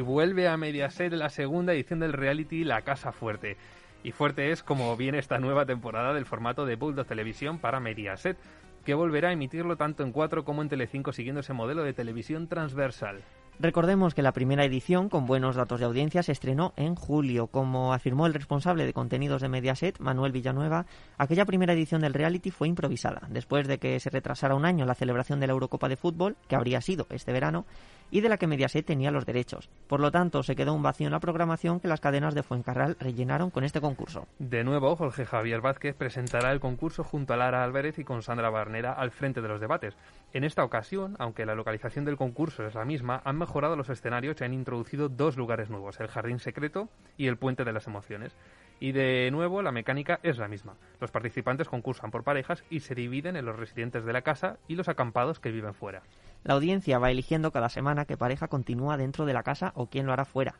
Y 0.00 0.02
vuelve 0.02 0.48
a 0.48 0.56
Mediaset 0.56 1.12
la 1.12 1.28
segunda 1.28 1.74
edición 1.74 2.00
del 2.00 2.14
reality 2.14 2.64
La 2.64 2.80
Casa 2.80 3.12
Fuerte. 3.12 3.58
Y 4.02 4.12
fuerte 4.12 4.50
es 4.50 4.62
como 4.62 4.96
viene 4.96 5.18
esta 5.18 5.38
nueva 5.38 5.66
temporada 5.66 6.14
del 6.14 6.24
formato 6.24 6.64
de 6.64 6.76
Bulldog 6.76 7.06
Televisión 7.06 7.58
para 7.58 7.80
Mediaset, 7.80 8.38
que 8.86 8.94
volverá 8.94 9.28
a 9.28 9.32
emitirlo 9.32 9.76
tanto 9.76 10.02
en 10.02 10.12
4 10.12 10.42
como 10.42 10.62
en 10.62 10.70
Telecinco 10.70 11.12
siguiendo 11.12 11.42
ese 11.42 11.52
modelo 11.52 11.82
de 11.82 11.92
televisión 11.92 12.48
transversal. 12.48 13.20
Recordemos 13.58 14.14
que 14.14 14.22
la 14.22 14.32
primera 14.32 14.64
edición, 14.64 15.10
con 15.10 15.26
buenos 15.26 15.54
datos 15.54 15.80
de 15.80 15.84
audiencia, 15.84 16.22
se 16.22 16.32
estrenó 16.32 16.72
en 16.76 16.94
julio. 16.94 17.48
Como 17.48 17.92
afirmó 17.92 18.26
el 18.26 18.32
responsable 18.32 18.86
de 18.86 18.94
contenidos 18.94 19.42
de 19.42 19.50
Mediaset, 19.50 20.00
Manuel 20.00 20.32
Villanueva, 20.32 20.86
aquella 21.18 21.44
primera 21.44 21.74
edición 21.74 22.00
del 22.00 22.14
reality 22.14 22.50
fue 22.50 22.68
improvisada, 22.68 23.28
después 23.28 23.68
de 23.68 23.76
que 23.76 24.00
se 24.00 24.08
retrasara 24.08 24.54
un 24.54 24.64
año 24.64 24.86
la 24.86 24.94
celebración 24.94 25.40
de 25.40 25.46
la 25.46 25.52
Eurocopa 25.52 25.90
de 25.90 25.96
Fútbol, 25.96 26.38
que 26.48 26.56
habría 26.56 26.80
sido 26.80 27.06
este 27.10 27.32
verano, 27.32 27.66
y 28.10 28.20
de 28.20 28.28
la 28.28 28.36
que 28.36 28.46
Mediaset 28.46 28.84
tenía 28.84 29.10
los 29.10 29.26
derechos. 29.26 29.68
Por 29.86 30.00
lo 30.00 30.10
tanto, 30.10 30.42
se 30.42 30.56
quedó 30.56 30.74
un 30.74 30.82
vacío 30.82 31.06
en 31.06 31.12
la 31.12 31.20
programación 31.20 31.80
que 31.80 31.88
las 31.88 32.00
cadenas 32.00 32.34
de 32.34 32.42
Fuencarral 32.42 32.96
rellenaron 33.00 33.50
con 33.50 33.64
este 33.64 33.80
concurso. 33.80 34.26
De 34.38 34.64
nuevo, 34.64 34.96
Jorge 34.96 35.24
Javier 35.24 35.60
Vázquez 35.60 35.94
presentará 35.94 36.52
el 36.52 36.60
concurso 36.60 37.04
junto 37.04 37.34
a 37.34 37.36
Lara 37.36 37.64
Álvarez 37.64 37.98
y 37.98 38.04
con 38.04 38.22
Sandra 38.22 38.50
Barnera 38.50 38.92
al 38.92 39.10
frente 39.10 39.40
de 39.40 39.48
los 39.48 39.60
debates. 39.60 39.96
En 40.32 40.44
esta 40.44 40.64
ocasión, 40.64 41.16
aunque 41.18 41.46
la 41.46 41.54
localización 41.54 42.04
del 42.04 42.16
concurso 42.16 42.66
es 42.66 42.74
la 42.74 42.84
misma, 42.84 43.20
han 43.24 43.38
mejorado 43.38 43.76
los 43.76 43.88
escenarios 43.88 44.40
y 44.40 44.44
han 44.44 44.54
introducido 44.54 45.08
dos 45.08 45.36
lugares 45.36 45.70
nuevos, 45.70 45.98
el 46.00 46.08
Jardín 46.08 46.38
Secreto 46.38 46.88
y 47.16 47.26
el 47.26 47.36
Puente 47.36 47.64
de 47.64 47.72
las 47.72 47.86
Emociones. 47.86 48.36
Y 48.80 48.92
de 48.92 49.30
nuevo, 49.30 49.60
la 49.60 49.72
mecánica 49.72 50.20
es 50.22 50.38
la 50.38 50.48
misma. 50.48 50.74
Los 51.00 51.10
participantes 51.10 51.68
concursan 51.68 52.10
por 52.10 52.24
parejas 52.24 52.64
y 52.70 52.80
se 52.80 52.94
dividen 52.94 53.36
en 53.36 53.44
los 53.44 53.58
residentes 53.58 54.06
de 54.06 54.12
la 54.12 54.22
casa 54.22 54.56
y 54.68 54.74
los 54.74 54.88
acampados 54.88 55.38
que 55.38 55.50
viven 55.50 55.74
fuera. 55.74 56.02
La 56.42 56.54
audiencia 56.54 56.98
va 56.98 57.10
eligiendo 57.10 57.52
cada 57.52 57.68
semana 57.68 58.06
qué 58.06 58.16
pareja 58.16 58.48
continúa 58.48 58.96
dentro 58.96 59.26
de 59.26 59.34
la 59.34 59.42
casa 59.42 59.72
o 59.74 59.88
quién 59.88 60.06
lo 60.06 60.12
hará 60.12 60.24
fuera. 60.24 60.54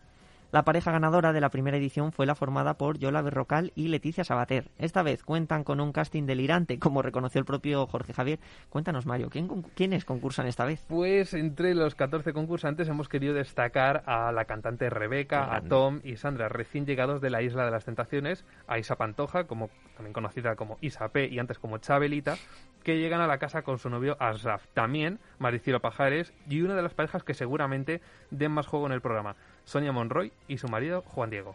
La 0.53 0.65
pareja 0.65 0.91
ganadora 0.91 1.33
de 1.33 1.41
la 1.41 1.51
primera 1.51 1.77
edición 1.77 2.11
fue 2.11 2.27
la 2.27 2.35
formada 2.35 2.75
por 2.75 2.99
Yola 2.99 3.23
Berrocal 3.23 3.71
y 3.77 3.87
Leticia 3.87 4.25
Sabater. 4.25 4.73
Esta 4.79 5.05
vez 5.05 5.23
cuentan 5.23 5.63
con 5.63 5.81
un 5.81 5.93
casting 5.93 6.27
delirante, 6.27 6.81
como 6.81 7.03
reconoció 7.03 7.39
el 7.39 7.45
propio 7.45 7.87
Jorge 7.87 8.13
Javier. 8.13 8.41
Cuéntanos, 8.69 9.07
Mario, 9.07 9.29
¿quién, 9.31 9.47
¿quiénes 9.77 10.05
concursan 10.05 10.49
esta 10.49 10.65
vez? 10.65 10.85
Pues 10.89 11.35
entre 11.35 11.77
los 11.77 11.95
14 11.95 12.33
concursantes 12.33 12.89
hemos 12.89 13.09
querido 13.09 13.33
destacar 13.33 14.03
a 14.07 14.33
la 14.33 14.45
cantante 14.47 14.91
Rebeca, 14.91 15.55
a. 15.55 15.61
Tom 15.61 16.01
y 16.03 16.17
Sandra, 16.17 16.49
recién 16.49 16.85
llegados 16.85 17.21
de 17.21 17.31
la 17.31 17.43
Isla 17.43 17.65
de 17.65 17.71
las 17.71 17.85
Tentaciones, 17.85 18.45
a 18.67 18.81
Isa 18.81 18.97
Pantoja, 18.97 19.45
como, 19.45 19.71
también 19.95 20.13
conocida 20.13 20.57
como 20.57 20.79
Isa 20.81 21.11
P 21.11 21.29
y 21.29 21.39
antes 21.39 21.61
como 21.61 21.79
Chabelita, 21.79 22.35
que 22.83 22.99
llegan 22.99 23.21
a 23.21 23.29
la 23.29 23.39
casa 23.39 23.63
con 23.63 23.79
su 23.79 23.89
novio 23.89 24.17
Asraf. 24.19 24.67
También 24.75 25.21
Maricilo 25.39 25.81
Pajares 25.81 26.33
y 26.49 26.63
una 26.63 26.75
de 26.75 26.83
las 26.83 26.95
parejas 26.95 27.23
que 27.23 27.35
seguramente 27.35 28.01
den 28.31 28.51
más 28.51 28.67
juego 28.67 28.87
en 28.87 28.93
el 28.93 29.01
programa, 29.01 29.37
Sonia 29.71 29.93
Monroy 29.93 30.33
y 30.49 30.59
su 30.59 30.67
marido 30.69 31.03
Juan 31.07 31.31
Diego. 31.31 31.55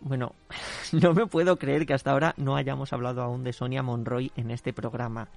Bueno, 0.00 0.34
no 0.92 1.14
me 1.14 1.26
puedo 1.26 1.56
creer 1.56 1.86
que 1.86 1.94
hasta 1.94 2.10
ahora 2.10 2.34
no 2.36 2.56
hayamos 2.56 2.92
hablado 2.92 3.22
aún 3.22 3.44
de 3.44 3.52
Sonia 3.52 3.82
Monroy 3.84 4.32
en 4.36 4.50
este 4.50 4.72
programa. 4.72 5.28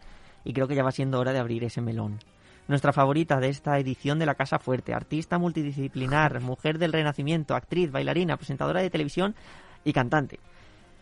Y 0.44 0.54
creo 0.54 0.68
que 0.68 0.74
ya 0.76 0.84
va 0.84 0.92
siendo 0.92 1.20
hora 1.20 1.34
de 1.34 1.40
abrir 1.40 1.64
ese 1.64 1.82
melón. 1.82 2.20
Nuestra 2.68 2.94
favorita 2.94 3.40
de 3.40 3.50
esta 3.50 3.78
edición 3.78 4.18
de 4.18 4.26
La 4.26 4.34
Casa 4.34 4.58
Fuerte, 4.58 4.94
artista 4.96 5.38
multidisciplinar, 5.38 6.40
mujer 6.42 6.80
del 6.80 6.94
renacimiento, 6.94 7.54
actriz, 7.56 7.92
bailarina, 7.92 8.38
presentadora 8.38 8.82
de 8.82 8.90
televisión 8.90 9.36
y 9.84 9.94
cantante. 9.94 10.40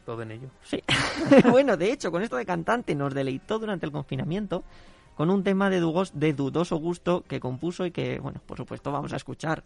Todo 0.06 0.24
en 0.24 0.32
ello. 0.32 0.50
Sí. 0.64 0.84
bueno, 1.50 1.78
de 1.78 1.94
hecho, 1.94 2.12
con 2.12 2.22
esto 2.22 2.36
de 2.36 2.46
cantante 2.46 2.96
nos 2.96 3.14
deleitó 3.14 3.60
durante 3.60 3.86
el 3.86 3.94
confinamiento 3.94 4.66
con 5.16 5.30
un 5.30 5.42
tema 5.44 5.70
de, 5.70 5.80
dugos- 5.82 6.12
de 6.14 6.34
dudoso 6.34 6.76
gusto 6.76 7.22
que 7.22 7.40
compuso 7.40 7.86
y 7.86 7.92
que, 7.92 8.20
bueno, 8.20 8.42
por 8.46 8.58
supuesto 8.58 8.92
vamos 8.92 9.14
a 9.14 9.16
escuchar. 9.16 9.64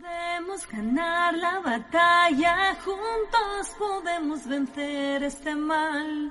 Podemos 0.00 0.68
ganar 0.68 1.34
la 1.34 1.58
batalla, 1.58 2.76
juntos 2.84 3.74
podemos 3.76 4.46
vencer 4.46 5.24
este 5.24 5.56
mal. 5.56 6.30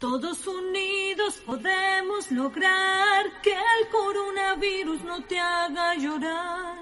Todos 0.00 0.44
unidos 0.48 1.36
podemos 1.46 2.32
lograr 2.32 3.40
que 3.42 3.52
el 3.52 3.88
coronavirus 3.92 5.04
no 5.04 5.22
te 5.22 5.38
haga 5.38 5.94
llorar. 5.94 6.78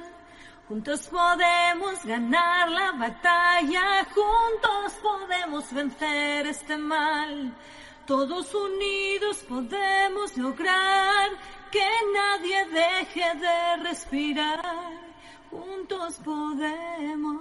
Juntos 0.66 1.09
podemos 1.09 2.02
ganar 2.07 2.71
la 2.71 2.93
batalla, 2.93 4.07
juntos 4.14 4.95
podemos 5.02 5.71
vencer 5.75 6.47
este 6.47 6.78
mal. 6.78 7.52
Todos 8.07 8.54
unidos 8.54 9.45
podemos 9.47 10.35
lograr 10.38 11.33
que 11.71 11.87
nadie 12.14 12.64
deje 12.66 13.35
de 13.35 13.76
respirar. 13.83 15.13
Juntos 15.55 16.21
podemos. 16.25 17.37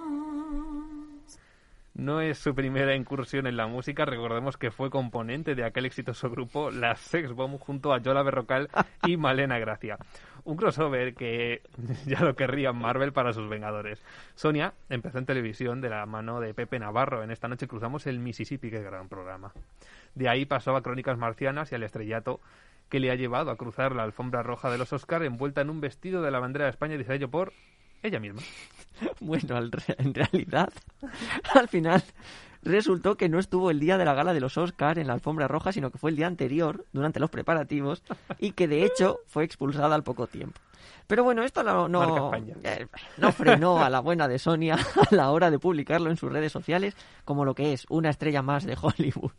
No 1.94 2.20
es 2.20 2.38
su 2.38 2.54
primera 2.54 2.94
incursión 2.94 3.48
en 3.48 3.56
la 3.56 3.66
música, 3.66 4.04
recordemos 4.04 4.56
que 4.56 4.70
fue 4.70 4.88
componente 4.88 5.56
de 5.56 5.64
aquel 5.64 5.84
exitoso 5.84 6.30
grupo 6.30 6.70
Las 6.70 7.00
Sex 7.00 7.32
Bomb 7.32 7.58
junto 7.58 7.92
a 7.92 7.98
Yola 7.98 8.22
Berrocal 8.22 8.68
y 9.04 9.16
Malena 9.16 9.58
Gracia. 9.58 9.98
Un 10.44 10.56
crossover 10.56 11.14
que 11.14 11.62
ya 12.06 12.20
lo 12.20 12.36
querrían 12.36 12.76
Marvel 12.76 13.12
para 13.12 13.32
sus 13.32 13.48
Vengadores. 13.48 14.00
Sonia 14.36 14.74
empezó 14.88 15.18
en 15.18 15.26
televisión 15.26 15.80
de 15.80 15.90
la 15.90 16.06
mano 16.06 16.38
de 16.38 16.54
Pepe 16.54 16.78
Navarro. 16.78 17.24
En 17.24 17.32
esta 17.32 17.48
noche 17.48 17.66
cruzamos 17.66 18.06
el 18.06 18.20
Mississippi, 18.20 18.70
que 18.70 18.82
gran 18.82 19.08
programa. 19.08 19.52
De 20.14 20.28
ahí 20.28 20.44
pasó 20.44 20.76
a 20.76 20.82
Crónicas 20.82 21.18
Marcianas 21.18 21.72
y 21.72 21.74
al 21.74 21.82
estrellato 21.82 22.40
que 22.88 23.00
le 23.00 23.10
ha 23.10 23.16
llevado 23.16 23.50
a 23.50 23.56
cruzar 23.56 23.94
la 23.94 24.04
alfombra 24.04 24.44
roja 24.44 24.70
de 24.70 24.78
los 24.78 24.92
Oscar 24.92 25.24
envuelta 25.24 25.62
en 25.62 25.70
un 25.70 25.80
vestido 25.80 26.22
de 26.22 26.30
la 26.30 26.38
bandera 26.38 26.66
de 26.66 26.70
España 26.70 26.96
diseñado 26.96 27.28
por 27.28 27.52
ella 28.06 28.20
misma. 28.20 28.40
Bueno, 29.20 29.56
al 29.56 29.72
re- 29.72 29.96
en 29.98 30.14
realidad, 30.14 30.72
al 31.54 31.66
final 31.68 32.02
resultó 32.62 33.16
que 33.16 33.28
no 33.28 33.40
estuvo 33.40 33.70
el 33.72 33.80
día 33.80 33.98
de 33.98 34.04
la 34.04 34.14
gala 34.14 34.32
de 34.32 34.40
los 34.40 34.56
Oscars 34.56 34.98
en 34.98 35.08
la 35.08 35.14
alfombra 35.14 35.48
roja, 35.48 35.72
sino 35.72 35.90
que 35.90 35.98
fue 35.98 36.10
el 36.10 36.16
día 36.16 36.28
anterior, 36.28 36.84
durante 36.92 37.18
los 37.18 37.28
preparativos, 37.28 38.04
y 38.38 38.52
que 38.52 38.68
de 38.68 38.84
hecho 38.84 39.18
fue 39.26 39.42
expulsada 39.44 39.96
al 39.96 40.04
poco 40.04 40.28
tiempo. 40.28 40.60
Pero 41.08 41.24
bueno, 41.24 41.42
esto 41.42 41.62
no, 41.64 41.88
no, 41.88 42.30
eh, 42.62 42.86
no 43.18 43.32
frenó 43.32 43.82
a 43.84 43.90
la 43.90 43.98
buena 44.00 44.28
de 44.28 44.38
Sonia 44.38 44.76
a 45.10 45.14
la 45.14 45.30
hora 45.32 45.50
de 45.50 45.58
publicarlo 45.58 46.08
en 46.08 46.16
sus 46.16 46.32
redes 46.32 46.52
sociales 46.52 46.94
como 47.24 47.44
lo 47.44 47.54
que 47.54 47.72
es 47.72 47.84
una 47.90 48.10
estrella 48.10 48.42
más 48.42 48.64
de 48.64 48.78
Hollywood. 48.80 49.32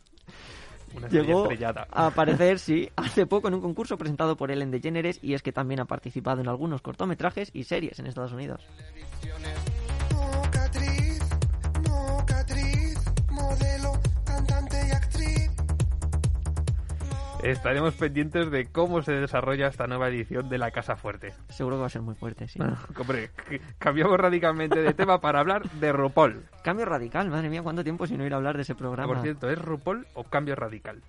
Una 0.94 1.08
Llegó 1.08 1.42
estrellada. 1.42 1.86
a 1.90 2.06
aparecer, 2.06 2.58
sí, 2.58 2.88
hace 2.96 3.26
poco 3.26 3.48
en 3.48 3.54
un 3.54 3.60
concurso 3.60 3.96
presentado 3.98 4.36
por 4.36 4.50
Ellen 4.50 4.70
DeGeneres 4.70 5.18
y 5.22 5.34
es 5.34 5.42
que 5.42 5.52
también 5.52 5.80
ha 5.80 5.84
participado 5.84 6.40
en 6.40 6.48
algunos 6.48 6.82
cortometrajes 6.82 7.50
y 7.52 7.64
series 7.64 7.98
en 7.98 8.06
Estados 8.06 8.32
Unidos. 8.32 8.66
Estaremos 17.50 17.94
pendientes 17.94 18.50
de 18.50 18.66
cómo 18.66 19.02
se 19.02 19.12
desarrolla 19.12 19.68
esta 19.68 19.86
nueva 19.86 20.08
edición 20.08 20.48
de 20.48 20.58
La 20.58 20.72
Casa 20.72 20.96
Fuerte. 20.96 21.32
Seguro 21.48 21.76
que 21.76 21.80
va 21.82 21.86
a 21.86 21.90
ser 21.90 22.02
muy 22.02 22.16
fuerte, 22.16 22.48
sí. 22.48 22.58
Hombre, 22.98 23.30
c- 23.48 23.60
cambiamos 23.78 24.18
radicalmente 24.18 24.82
de 24.82 24.92
tema 24.94 25.20
para 25.20 25.38
hablar 25.38 25.70
de 25.70 25.92
RuPaul. 25.92 26.44
Cambio 26.64 26.86
radical, 26.86 27.30
madre 27.30 27.48
mía, 27.48 27.62
cuánto 27.62 27.84
tiempo 27.84 28.04
sin 28.06 28.20
oír 28.20 28.34
hablar 28.34 28.56
de 28.56 28.62
ese 28.62 28.74
programa. 28.74 29.12
Por 29.14 29.22
cierto, 29.22 29.48
¿es 29.48 29.58
RuPaul 29.60 30.08
o 30.14 30.24
Cambio 30.24 30.56
Radical? 30.56 31.00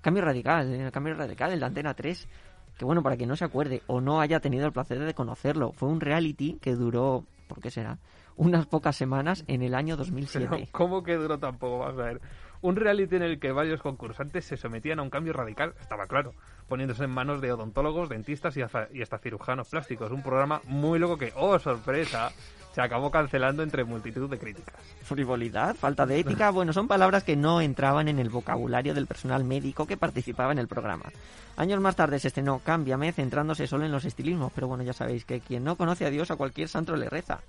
Cambio 0.00 0.24
radical, 0.24 0.72
eh, 0.74 0.90
cambio 0.92 1.14
radical, 1.14 1.52
el 1.52 1.60
de 1.60 1.66
Antena 1.66 1.94
3. 1.94 2.28
Que 2.76 2.84
bueno, 2.84 3.00
para 3.04 3.16
quien 3.16 3.28
no 3.28 3.36
se 3.36 3.44
acuerde 3.44 3.82
o 3.86 4.00
no 4.00 4.20
haya 4.20 4.40
tenido 4.40 4.66
el 4.66 4.72
placer 4.72 4.98
de 4.98 5.14
conocerlo, 5.14 5.70
fue 5.72 5.88
un 5.88 6.00
reality 6.00 6.58
que 6.60 6.74
duró, 6.74 7.24
¿por 7.46 7.60
qué 7.60 7.70
será? 7.70 7.98
Unas 8.36 8.66
pocas 8.66 8.96
semanas 8.96 9.44
en 9.46 9.62
el 9.62 9.76
año 9.76 9.96
2007. 9.96 10.48
Pero, 10.50 10.66
¿Cómo 10.72 11.04
que 11.04 11.14
duró 11.14 11.38
tampoco? 11.38 11.78
Vamos 11.78 12.00
a 12.00 12.04
ver. 12.04 12.20
Un 12.64 12.76
reality 12.76 13.16
en 13.16 13.22
el 13.22 13.38
que 13.38 13.52
varios 13.52 13.82
concursantes 13.82 14.46
se 14.46 14.56
sometían 14.56 14.98
a 14.98 15.02
un 15.02 15.10
cambio 15.10 15.34
radical, 15.34 15.74
estaba 15.82 16.06
claro, 16.06 16.32
poniéndose 16.66 17.04
en 17.04 17.10
manos 17.10 17.42
de 17.42 17.52
odontólogos, 17.52 18.08
dentistas 18.08 18.56
y 18.56 18.62
hasta, 18.62 19.18
cirujanos 19.18 19.68
plásticos. 19.68 20.10
Un 20.10 20.22
programa 20.22 20.62
muy 20.64 20.98
loco 20.98 21.18
que, 21.18 21.30
oh 21.36 21.58
sorpresa, 21.58 22.32
se 22.72 22.80
acabó 22.80 23.10
cancelando 23.10 23.62
entre 23.62 23.84
multitud 23.84 24.30
de 24.30 24.38
críticas. 24.38 24.76
Frivolidad, 25.02 25.74
falta 25.74 26.06
de 26.06 26.18
ética, 26.18 26.48
bueno, 26.48 26.72
son 26.72 26.88
palabras 26.88 27.22
que 27.22 27.36
no 27.36 27.60
entraban 27.60 28.08
en 28.08 28.18
el 28.18 28.30
vocabulario 28.30 28.94
del 28.94 29.06
personal 29.06 29.44
médico 29.44 29.86
que 29.86 29.98
participaba 29.98 30.52
en 30.52 30.58
el 30.58 30.66
programa. 30.66 31.12
Años 31.58 31.82
más 31.82 31.96
tarde 31.96 32.18
se 32.18 32.28
estrenó 32.28 32.60
Cámbiame, 32.60 33.12
centrándose 33.12 33.66
solo 33.66 33.84
en 33.84 33.92
los 33.92 34.06
estilismos, 34.06 34.52
pero 34.54 34.68
bueno, 34.68 34.84
ya 34.84 34.94
sabéis 34.94 35.26
que 35.26 35.40
quien 35.40 35.64
no 35.64 35.76
conoce 35.76 36.06
a 36.06 36.10
Dios 36.10 36.30
a 36.30 36.36
cualquier 36.36 36.70
santo 36.70 36.96
le 36.96 37.10
reza. 37.10 37.40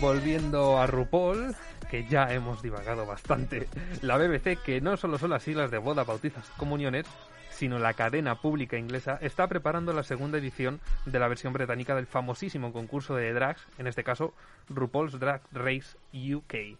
Volviendo 0.00 0.80
a 0.80 0.86
RuPaul, 0.86 1.54
que 1.90 2.04
ya 2.08 2.32
hemos 2.32 2.60
divagado 2.62 3.06
bastante, 3.06 3.68
la 4.00 4.18
BBC, 4.18 4.60
que 4.62 4.80
no 4.80 4.96
solo 4.96 5.16
son 5.18 5.30
las 5.30 5.44
siglas 5.44 5.70
de 5.70 5.78
boda, 5.78 6.02
bautizos, 6.02 6.48
comuniones, 6.56 7.06
sino 7.50 7.78
la 7.78 7.94
cadena 7.94 8.34
pública 8.34 8.76
inglesa, 8.76 9.18
está 9.20 9.46
preparando 9.46 9.92
la 9.92 10.02
segunda 10.02 10.38
edición 10.38 10.80
de 11.06 11.20
la 11.20 11.28
versión 11.28 11.52
británica 11.52 11.94
del 11.94 12.06
famosísimo 12.06 12.72
concurso 12.72 13.14
de 13.14 13.32
drags, 13.32 13.64
en 13.78 13.86
este 13.86 14.02
caso 14.02 14.34
RuPaul's 14.68 15.20
Drag 15.20 15.42
Race 15.52 15.96
UK. 16.12 16.76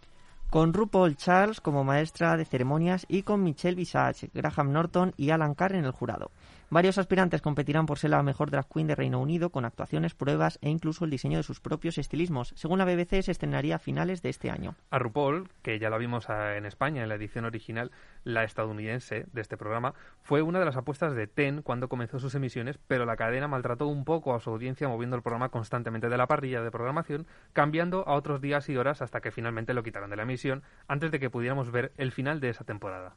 Con 0.50 0.74
RuPaul 0.74 1.16
Charles 1.16 1.60
como 1.60 1.84
maestra 1.84 2.36
de 2.36 2.44
ceremonias 2.44 3.06
y 3.08 3.22
con 3.22 3.42
Michelle 3.42 3.76
Visage, 3.76 4.30
Graham 4.34 4.72
Norton 4.72 5.14
y 5.16 5.30
Alan 5.30 5.54
Carr 5.54 5.76
en 5.76 5.84
el 5.84 5.92
jurado. 5.92 6.30
Varios 6.72 6.96
aspirantes 6.96 7.42
competirán 7.42 7.84
por 7.84 7.98
ser 7.98 8.12
la 8.12 8.22
mejor 8.22 8.50
drag 8.50 8.66
queen 8.66 8.86
de 8.86 8.94
Reino 8.94 9.20
Unido 9.20 9.50
con 9.50 9.66
actuaciones, 9.66 10.14
pruebas 10.14 10.58
e 10.62 10.70
incluso 10.70 11.04
el 11.04 11.10
diseño 11.10 11.36
de 11.36 11.42
sus 11.42 11.60
propios 11.60 11.98
estilismos. 11.98 12.54
Según 12.56 12.78
la 12.78 12.86
BBC, 12.86 13.20
se 13.20 13.30
estrenaría 13.30 13.76
a 13.76 13.78
finales 13.78 14.22
de 14.22 14.30
este 14.30 14.50
año. 14.50 14.74
A 14.90 14.98
RuPaul, 14.98 15.50
que 15.60 15.78
ya 15.78 15.90
la 15.90 15.98
vimos 15.98 16.30
en 16.30 16.64
España 16.64 17.02
en 17.02 17.10
la 17.10 17.16
edición 17.16 17.44
original, 17.44 17.90
la 18.24 18.44
estadounidense 18.44 19.26
de 19.30 19.40
este 19.42 19.58
programa, 19.58 19.92
fue 20.22 20.40
una 20.40 20.60
de 20.60 20.64
las 20.64 20.78
apuestas 20.78 21.14
de 21.14 21.26
Ten 21.26 21.60
cuando 21.60 21.90
comenzó 21.90 22.18
sus 22.18 22.34
emisiones, 22.36 22.78
pero 22.88 23.04
la 23.04 23.16
cadena 23.16 23.48
maltrató 23.48 23.86
un 23.86 24.06
poco 24.06 24.34
a 24.34 24.40
su 24.40 24.48
audiencia 24.48 24.88
moviendo 24.88 25.16
el 25.16 25.22
programa 25.22 25.50
constantemente 25.50 26.08
de 26.08 26.16
la 26.16 26.26
parrilla 26.26 26.62
de 26.62 26.70
programación, 26.70 27.26
cambiando 27.52 28.08
a 28.08 28.14
otros 28.14 28.40
días 28.40 28.66
y 28.70 28.78
horas 28.78 29.02
hasta 29.02 29.20
que 29.20 29.30
finalmente 29.30 29.74
lo 29.74 29.82
quitaron 29.82 30.08
de 30.08 30.16
la 30.16 30.22
emisión, 30.22 30.62
antes 30.88 31.10
de 31.10 31.20
que 31.20 31.28
pudiéramos 31.28 31.70
ver 31.70 31.92
el 31.98 32.12
final 32.12 32.40
de 32.40 32.48
esa 32.48 32.64
temporada. 32.64 33.14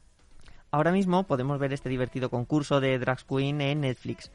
Ahora 0.70 0.92
mismo 0.92 1.24
podemos 1.24 1.58
ver 1.58 1.72
este 1.72 1.88
divertido 1.88 2.30
concurso 2.30 2.80
de 2.80 2.98
Drag 2.98 3.24
Queen 3.24 3.60
en 3.60 3.80
Netflix. 3.82 4.30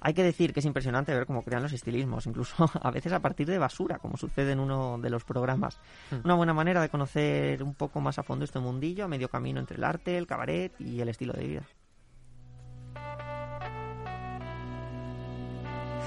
Hay 0.00 0.14
que 0.14 0.22
decir 0.22 0.52
que 0.52 0.60
es 0.60 0.66
impresionante 0.66 1.14
ver 1.14 1.26
cómo 1.26 1.42
crean 1.42 1.62
los 1.62 1.72
estilismos, 1.72 2.26
incluso 2.26 2.70
a 2.82 2.90
veces 2.90 3.12
a 3.12 3.20
partir 3.20 3.46
de 3.46 3.58
basura, 3.58 3.98
como 3.98 4.16
sucede 4.16 4.52
en 4.52 4.60
uno 4.60 4.98
de 4.98 5.10
los 5.10 5.24
programas. 5.24 5.78
Una 6.24 6.34
buena 6.34 6.52
manera 6.52 6.80
de 6.80 6.88
conocer 6.88 7.62
un 7.62 7.74
poco 7.74 8.00
más 8.00 8.18
a 8.18 8.22
fondo 8.22 8.44
este 8.44 8.58
mundillo, 8.58 9.04
a 9.04 9.08
medio 9.08 9.28
camino 9.28 9.60
entre 9.60 9.76
el 9.76 9.84
arte, 9.84 10.18
el 10.18 10.26
cabaret 10.26 10.72
y 10.78 11.00
el 11.00 11.08
estilo 11.08 11.32
de 11.32 11.46
vida. 11.46 11.62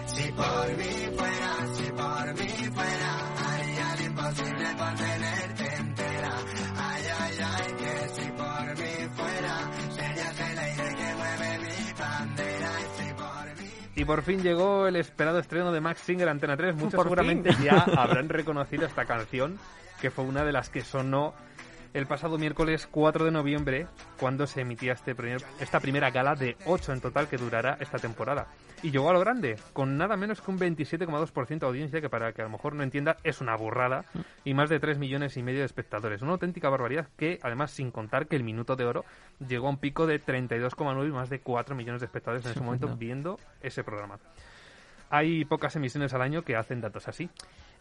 Si 0.05 0.31
por 0.31 0.77
mí 0.77 1.17
fuera, 1.17 1.67
si 1.73 1.91
por 1.91 2.33
mí 2.39 2.49
fuera, 2.73 3.35
haría 3.37 3.95
lo 3.95 4.03
imposible 4.03 4.65
por 4.77 4.95
tenerte 4.95 5.75
entera. 5.75 6.31
Y 13.99 14.05
por 14.05 14.21
fin 14.21 14.41
llegó 14.41 14.87
el 14.87 14.95
esperado 14.95 15.39
estreno 15.39 15.73
de 15.73 15.81
Max 15.81 15.99
Singer 16.05 16.29
Antena 16.29 16.55
3. 16.55 16.73
Muchos 16.75 16.93
Por 16.93 17.03
seguramente 17.03 17.51
fin. 17.51 17.65
ya 17.65 17.79
habrán 17.97 18.29
reconocido 18.29 18.85
esta 18.85 19.03
canción, 19.03 19.59
que 19.99 20.09
fue 20.09 20.23
una 20.23 20.45
de 20.45 20.53
las 20.53 20.69
que 20.69 20.79
sonó 20.85 21.33
el 21.93 22.05
pasado 22.05 22.37
miércoles 22.37 22.87
4 22.89 23.25
de 23.25 23.31
noviembre, 23.31 23.87
cuando 24.19 24.45
se 24.47 24.61
emitía 24.61 24.93
este 24.93 25.15
primer- 25.15 25.43
esta 25.59 25.79
primera 25.79 26.11
gala 26.11 26.35
de 26.35 26.55
8 26.65 26.93
en 26.93 27.01
total 27.01 27.27
que 27.27 27.37
durará 27.37 27.77
esta 27.79 27.97
temporada. 27.97 28.47
Y 28.81 28.91
llegó 28.91 29.09
a 29.09 29.13
lo 29.13 29.19
grande, 29.19 29.57
con 29.73 29.97
nada 29.97 30.15
menos 30.15 30.39
que 30.39 30.51
un 30.51 30.57
27,2% 30.59 31.59
de 31.59 31.65
audiencia, 31.65 31.99
que 31.99 32.09
para 32.09 32.31
que 32.31 32.41
a 32.41 32.45
lo 32.45 32.51
mejor 32.51 32.75
no 32.75 32.83
entienda 32.83 33.17
es 33.23 33.41
una 33.41 33.55
burrada, 33.57 34.05
y 34.45 34.53
más 34.53 34.69
de 34.69 34.79
3 34.79 34.97
millones 34.99 35.35
y 35.35 35.43
medio 35.43 35.59
de 35.59 35.65
espectadores. 35.65 36.21
Una 36.21 36.31
auténtica 36.33 36.69
barbaridad 36.69 37.07
que, 37.17 37.39
además, 37.43 37.71
sin 37.71 37.91
contar 37.91 38.27
que 38.27 38.35
el 38.37 38.43
Minuto 38.43 38.75
de 38.77 38.85
Oro 38.85 39.03
llegó 39.45 39.67
a 39.67 39.71
un 39.71 39.77
pico 39.79 40.07
de 40.07 40.19
32,9 40.23 41.07
y 41.07 41.11
más 41.11 41.29
de 41.29 41.41
4 41.41 41.75
millones 41.75 41.99
de 42.01 42.05
espectadores 42.05 42.45
en 42.45 42.51
ese 42.51 42.61
momento 42.61 42.87
viendo 42.95 43.37
ese 43.61 43.83
programa. 43.83 44.17
Hay 45.09 45.45
pocas 45.45 45.75
emisiones 45.75 46.13
al 46.13 46.21
año 46.21 46.43
que 46.43 46.55
hacen 46.55 46.81
datos 46.81 47.07
así. 47.07 47.29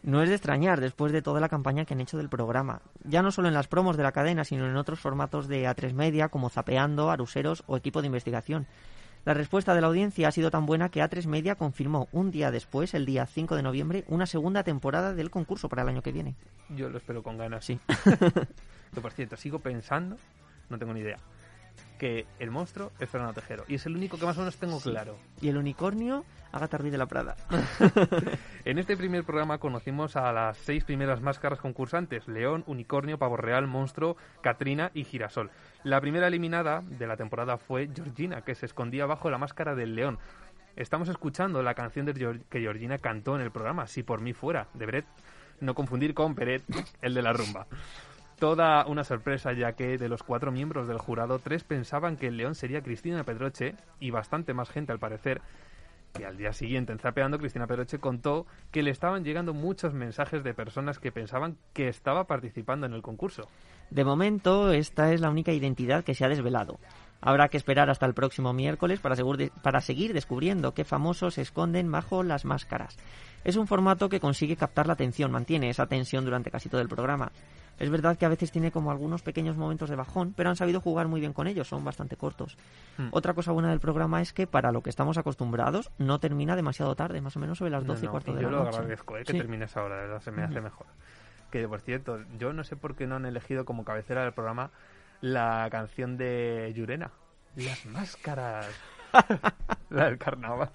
No 0.01 0.21
es 0.21 0.29
de 0.29 0.35
extrañar 0.35 0.79
después 0.79 1.11
de 1.11 1.21
toda 1.21 1.41
la 1.41 1.49
campaña 1.49 1.85
que 1.85 1.93
han 1.93 2.01
hecho 2.01 2.17
del 2.17 2.29
programa, 2.29 2.81
ya 3.03 3.21
no 3.21 3.31
solo 3.31 3.49
en 3.49 3.53
las 3.53 3.67
promos 3.67 3.97
de 3.97 4.03
la 4.03 4.13
cadena, 4.13 4.45
sino 4.45 4.65
en 4.65 4.77
otros 4.77 4.99
formatos 4.99 5.47
de 5.47 5.65
A3 5.65 5.93
Media 5.93 6.29
como 6.29 6.49
Zapeando, 6.49 7.11
Aruseros 7.11 7.63
o 7.67 7.75
Equipo 7.75 8.01
de 8.01 8.07
Investigación. 8.07 8.65
La 9.25 9.33
respuesta 9.33 9.75
de 9.75 9.81
la 9.81 9.87
audiencia 9.87 10.29
ha 10.29 10.31
sido 10.31 10.49
tan 10.49 10.65
buena 10.65 10.89
que 10.89 11.01
A3 11.01 11.27
Media 11.27 11.55
confirmó 11.55 12.07
un 12.13 12.31
día 12.31 12.51
después, 12.51 12.93
el 12.93 13.05
día 13.05 13.25
5 13.25 13.57
de 13.57 13.63
noviembre, 13.63 14.05
una 14.07 14.25
segunda 14.25 14.63
temporada 14.63 15.13
del 15.13 15.29
concurso 15.29 15.67
para 15.67 15.81
el 15.81 15.89
año 15.89 16.01
que 16.01 16.13
viene. 16.13 16.35
Yo 16.69 16.89
lo 16.89 16.97
espero 16.97 17.21
con 17.21 17.37
ganas. 17.37 17.65
Sí. 17.65 17.79
Que 18.93 19.01
por 19.01 19.11
cierto, 19.11 19.37
sigo 19.37 19.59
pensando, 19.59 20.17
no 20.67 20.79
tengo 20.79 20.95
ni 20.95 21.01
idea, 21.01 21.17
que 21.99 22.25
el 22.39 22.49
monstruo 22.49 22.91
es 22.99 23.07
Fernando 23.07 23.33
Tejero. 23.33 23.65
Y 23.67 23.75
es 23.75 23.85
el 23.85 23.95
único 23.95 24.17
que 24.17 24.25
más 24.25 24.37
o 24.37 24.39
menos 24.39 24.57
tengo 24.57 24.79
claro. 24.79 25.17
Y 25.41 25.49
el 25.49 25.57
unicornio, 25.57 26.25
Agatha 26.51 26.77
Ruiz 26.77 26.91
de 26.91 26.97
la 26.97 27.05
Prada. 27.05 27.35
En 28.65 28.77
este 28.77 28.97
primer 28.97 29.23
programa 29.23 29.57
conocimos 29.57 30.15
a 30.15 30.31
las 30.31 30.57
seis 30.57 30.83
primeras 30.83 31.21
máscaras 31.21 31.59
concursantes: 31.59 32.27
León, 32.27 32.63
Unicornio, 32.67 33.17
Pavo 33.17 33.37
Real, 33.37 33.67
Monstruo, 33.67 34.15
Catrina 34.41 34.91
y 34.93 35.03
Girasol. 35.03 35.49
La 35.83 36.01
primera 36.01 36.27
eliminada 36.27 36.81
de 36.81 37.07
la 37.07 37.17
temporada 37.17 37.57
fue 37.57 37.89
Georgina, 37.93 38.41
que 38.41 38.55
se 38.55 38.65
escondía 38.65 39.05
bajo 39.05 39.29
la 39.29 39.37
máscara 39.37 39.75
del 39.75 39.95
león. 39.95 40.19
Estamos 40.75 41.09
escuchando 41.09 41.63
la 41.63 41.73
canción 41.73 42.05
de 42.05 42.13
que 42.49 42.59
Georgina 42.59 42.97
cantó 42.99 43.35
en 43.35 43.41
el 43.41 43.51
programa, 43.51 43.87
Si 43.87 44.03
por 44.03 44.21
mí 44.21 44.33
fuera, 44.33 44.67
de 44.73 44.85
Brett. 44.85 45.05
No 45.61 45.75
confundir 45.75 46.13
con 46.13 46.35
Peret, 46.35 46.63
el 47.01 47.13
de 47.13 47.21
la 47.21 47.33
rumba. 47.33 47.67
Toda 48.39 48.85
una 48.85 49.03
sorpresa, 49.03 49.51
ya 49.51 49.73
que 49.73 49.97
de 49.97 50.07
los 50.07 50.23
cuatro 50.23 50.49
miembros 50.49 50.87
del 50.87 50.97
jurado, 50.97 51.39
tres 51.39 51.65
pensaban 51.65 52.15
que 52.15 52.27
el 52.27 52.37
león 52.37 52.55
sería 52.55 52.81
Cristina 52.81 53.25
Pedroche 53.25 53.75
y 53.99 54.11
bastante 54.11 54.53
más 54.53 54.69
gente 54.69 54.93
al 54.93 54.99
parecer. 54.99 55.41
Y 56.17 56.23
al 56.23 56.37
día 56.37 56.53
siguiente, 56.53 56.93
en 56.93 56.99
Zapeando, 56.99 57.37
Cristina 57.37 57.67
Pedroche 57.67 57.99
contó 57.99 58.47
que 58.71 58.81
le 58.81 58.91
estaban 58.91 59.25
llegando 59.25 59.53
muchos 59.53 59.93
mensajes 59.93 60.43
de 60.43 60.53
personas 60.53 60.99
que 60.99 61.11
pensaban 61.11 61.57
que 61.73 61.89
estaba 61.89 62.23
participando 62.23 62.85
en 62.85 62.93
el 62.93 63.01
concurso. 63.01 63.49
De 63.89 64.05
momento, 64.05 64.71
esta 64.71 65.11
es 65.11 65.19
la 65.19 65.29
única 65.29 65.51
identidad 65.51 66.05
que 66.05 66.15
se 66.15 66.23
ha 66.23 66.29
desvelado. 66.29 66.79
Habrá 67.21 67.49
que 67.49 67.57
esperar 67.57 67.89
hasta 67.89 68.05
el 68.05 68.13
próximo 68.13 68.53
miércoles 68.53 68.99
para, 68.99 69.15
de- 69.15 69.51
para 69.61 69.81
seguir 69.81 70.13
descubriendo 70.13 70.73
qué 70.73 70.85
famosos 70.85 71.33
se 71.33 71.41
esconden 71.41 71.91
bajo 71.91 72.23
las 72.23 72.45
máscaras. 72.45 72.95
Es 73.43 73.55
un 73.57 73.67
formato 73.67 74.09
que 74.09 74.19
consigue 74.19 74.55
captar 74.55 74.87
la 74.87 74.93
atención, 74.93 75.31
mantiene 75.31 75.69
esa 75.69 75.85
tensión 75.87 76.23
durante 76.25 76.51
casi 76.51 76.69
todo 76.69 76.81
el 76.81 76.87
programa. 76.89 77.31
Es 77.77 77.89
verdad 77.89 78.17
que 78.17 78.25
a 78.25 78.29
veces 78.29 78.51
tiene 78.51 78.71
como 78.71 78.91
algunos 78.91 79.21
pequeños 79.21 79.55
momentos 79.55 79.89
de 79.89 79.95
bajón, 79.95 80.33
pero 80.35 80.49
han 80.49 80.57
sabido 80.57 80.81
jugar 80.81 81.07
muy 81.07 81.21
bien 81.21 81.31
con 81.31 81.47
ellos, 81.47 81.67
son 81.67 81.83
bastante 81.85 82.17
cortos. 82.17 82.57
Hmm. 82.97 83.07
Otra 83.11 83.33
cosa 83.33 83.53
buena 83.53 83.69
del 83.69 83.79
programa 83.79 84.21
es 84.21 84.33
que 84.33 84.47
para 84.47 84.71
lo 84.73 84.81
que 84.81 84.89
estamos 84.89 85.17
acostumbrados 85.17 85.89
no 85.97 86.19
termina 86.19 86.57
demasiado 86.57 86.93
tarde, 86.95 87.21
más 87.21 87.37
o 87.37 87.39
menos 87.39 87.57
sobre 87.57 87.71
las 87.71 87.83
No, 87.83 87.93
12 87.93 88.05
y 88.05 88.09
cuarto 88.09 88.33
de 88.33 88.41
yo 88.41 88.49
la 88.51 88.57
lo 88.57 88.63
noche. 88.65 88.77
agradezco, 88.77 89.17
eh, 89.17 89.23
que 89.23 89.31
Sí. 89.31 89.37
termines 89.37 89.75
ahora, 89.77 89.95
de 89.95 90.01
verdad, 90.07 90.21
se 90.21 90.31
me 90.31 90.43
hace 90.43 90.59
mejor. 90.59 90.87
Que, 91.51 91.67
por 91.69 91.79
cierto, 91.79 92.19
yo 92.37 92.51
no 92.53 92.63
sé 92.65 92.75
por 92.75 92.95
qué 92.95 93.07
no 93.07 93.15
han 93.15 93.25
elegido 93.25 93.63
como 93.63 93.85
cabecera 93.85 94.23
del 94.23 94.33
programa 94.33 94.71
la 95.21 95.67
canción 95.71 96.17
de 96.17 96.71
Yurena. 96.75 97.11
Las 97.55 97.85
máscaras. 97.85 98.67
la 99.89 100.05
del 100.05 100.17
carnaval. 100.17 100.71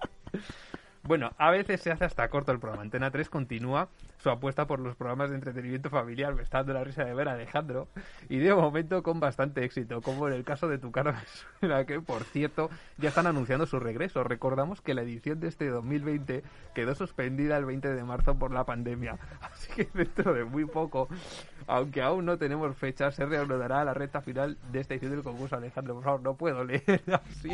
Bueno, 1.06 1.32
a 1.36 1.50
veces 1.50 1.82
se 1.82 1.90
hace 1.90 2.06
hasta 2.06 2.28
corto 2.30 2.50
el 2.50 2.58
programa. 2.58 2.82
Antena 2.82 3.10
3 3.10 3.28
continúa 3.28 3.88
su 4.16 4.30
apuesta 4.30 4.66
por 4.66 4.80
los 4.80 4.96
programas 4.96 5.28
de 5.28 5.36
entretenimiento 5.36 5.90
familiar. 5.90 6.34
Me 6.34 6.42
está 6.42 6.62
la 6.62 6.82
risa 6.82 7.04
de 7.04 7.12
ver 7.12 7.28
a 7.28 7.32
Alejandro. 7.32 7.88
Y 8.30 8.38
de 8.38 8.54
momento 8.54 9.02
con 9.02 9.20
bastante 9.20 9.64
éxito, 9.64 10.00
como 10.00 10.28
en 10.28 10.32
el 10.32 10.44
caso 10.44 10.66
de 10.66 10.78
Tu 10.78 10.90
cara 10.90 11.22
que 11.86 12.00
por 12.00 12.24
cierto 12.24 12.70
ya 12.96 13.10
están 13.10 13.26
anunciando 13.26 13.66
su 13.66 13.78
regreso. 13.80 14.24
Recordamos 14.24 14.80
que 14.80 14.94
la 14.94 15.02
edición 15.02 15.40
de 15.40 15.48
este 15.48 15.68
2020 15.68 16.42
quedó 16.74 16.94
suspendida 16.94 17.58
el 17.58 17.66
20 17.66 17.92
de 17.92 18.02
marzo 18.02 18.38
por 18.38 18.50
la 18.50 18.64
pandemia. 18.64 19.18
Así 19.42 19.70
que 19.74 19.88
dentro 19.92 20.32
de 20.32 20.44
muy 20.44 20.64
poco, 20.64 21.08
aunque 21.66 22.00
aún 22.00 22.24
no 22.24 22.38
tenemos 22.38 22.74
fecha, 22.78 23.10
se 23.10 23.26
reanudará 23.26 23.84
la 23.84 23.92
recta 23.92 24.22
final 24.22 24.56
de 24.72 24.80
esta 24.80 24.94
edición 24.94 25.12
del 25.12 25.22
concurso. 25.22 25.56
Alejandro, 25.56 25.96
por 25.96 26.04
favor, 26.04 26.22
no 26.22 26.34
puedo 26.34 26.64
leer 26.64 27.02
así. 27.12 27.50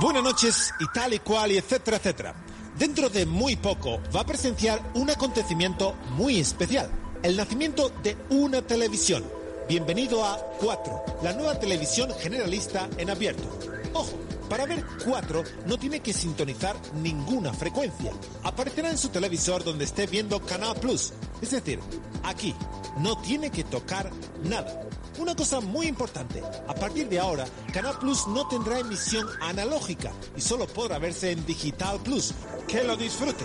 Buenas 0.00 0.24
noches 0.24 0.74
y 0.80 0.86
tal 0.92 1.14
y 1.14 1.20
cual 1.20 1.52
etcétera, 1.52 1.98
etcétera. 1.98 2.34
Dentro 2.76 3.08
de 3.08 3.26
muy 3.26 3.54
poco 3.54 4.00
va 4.14 4.22
a 4.22 4.26
presenciar 4.26 4.82
un 4.94 5.08
acontecimiento 5.08 5.94
muy 6.10 6.40
especial, 6.40 6.90
el 7.22 7.36
nacimiento 7.36 7.90
de 8.02 8.16
una 8.30 8.60
televisión. 8.60 9.24
Bienvenido 9.68 10.24
a 10.24 10.36
4, 10.58 11.20
la 11.22 11.32
nueva 11.34 11.60
televisión 11.60 12.10
generalista 12.18 12.88
en 12.98 13.08
abierto. 13.08 13.44
Ojo, 13.92 14.18
para 14.54 14.66
ver 14.66 14.84
4 15.04 15.42
no 15.66 15.76
tiene 15.76 15.98
que 15.98 16.12
sintonizar 16.12 16.76
ninguna 17.02 17.52
frecuencia. 17.52 18.12
Aparecerá 18.44 18.88
en 18.88 18.98
su 18.98 19.08
televisor 19.08 19.64
donde 19.64 19.84
esté 19.84 20.06
viendo 20.06 20.38
Canal 20.38 20.76
Plus. 20.76 21.12
Es 21.42 21.50
decir, 21.50 21.80
aquí 22.22 22.54
no 22.98 23.18
tiene 23.18 23.50
que 23.50 23.64
tocar 23.64 24.12
nada. 24.44 24.86
Una 25.18 25.34
cosa 25.34 25.60
muy 25.60 25.88
importante, 25.88 26.40
a 26.68 26.74
partir 26.76 27.08
de 27.08 27.18
ahora, 27.18 27.46
Canal 27.72 27.98
Plus 27.98 28.28
no 28.28 28.46
tendrá 28.46 28.78
emisión 28.78 29.26
analógica 29.40 30.12
y 30.36 30.40
solo 30.40 30.68
podrá 30.68 31.00
verse 31.00 31.32
en 31.32 31.44
Digital 31.44 31.98
Plus. 32.04 32.32
Que 32.68 32.84
lo 32.84 32.96
disfrute. 32.96 33.44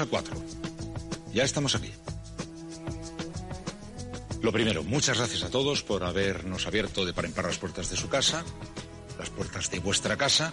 A 0.00 0.06
Cuatro. 0.06 0.36
Ya 1.32 1.44
estamos 1.44 1.74
aquí. 1.74 1.92
Lo 4.42 4.52
primero, 4.52 4.82
muchas 4.82 5.18
gracias 5.18 5.42
a 5.42 5.50
todos 5.50 5.82
por 5.82 6.04
habernos 6.04 6.66
abierto 6.66 7.06
de 7.06 7.12
par 7.12 7.24
en 7.24 7.32
par 7.32 7.46
las 7.46 7.58
puertas 7.58 7.88
de 7.88 7.96
su 7.96 8.08
casa, 8.08 8.44
las 9.18 9.30
puertas 9.30 9.70
de 9.70 9.78
vuestra 9.78 10.16
casa. 10.16 10.52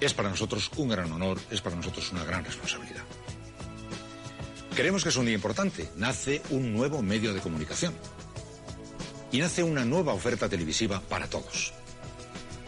Es 0.00 0.14
para 0.14 0.30
nosotros 0.30 0.70
un 0.76 0.88
gran 0.88 1.12
honor, 1.12 1.38
es 1.50 1.60
para 1.60 1.76
nosotros 1.76 2.10
una 2.12 2.24
gran 2.24 2.44
responsabilidad. 2.44 3.02
Creemos 4.74 5.02
que 5.02 5.10
es 5.10 5.16
un 5.16 5.26
día 5.26 5.34
importante. 5.34 5.90
Nace 5.96 6.42
un 6.50 6.72
nuevo 6.72 7.02
medio 7.02 7.34
de 7.34 7.40
comunicación. 7.40 7.94
Y 9.30 9.38
nace 9.38 9.62
una 9.62 9.84
nueva 9.84 10.14
oferta 10.14 10.48
televisiva 10.48 11.00
para 11.00 11.28
todos. 11.28 11.72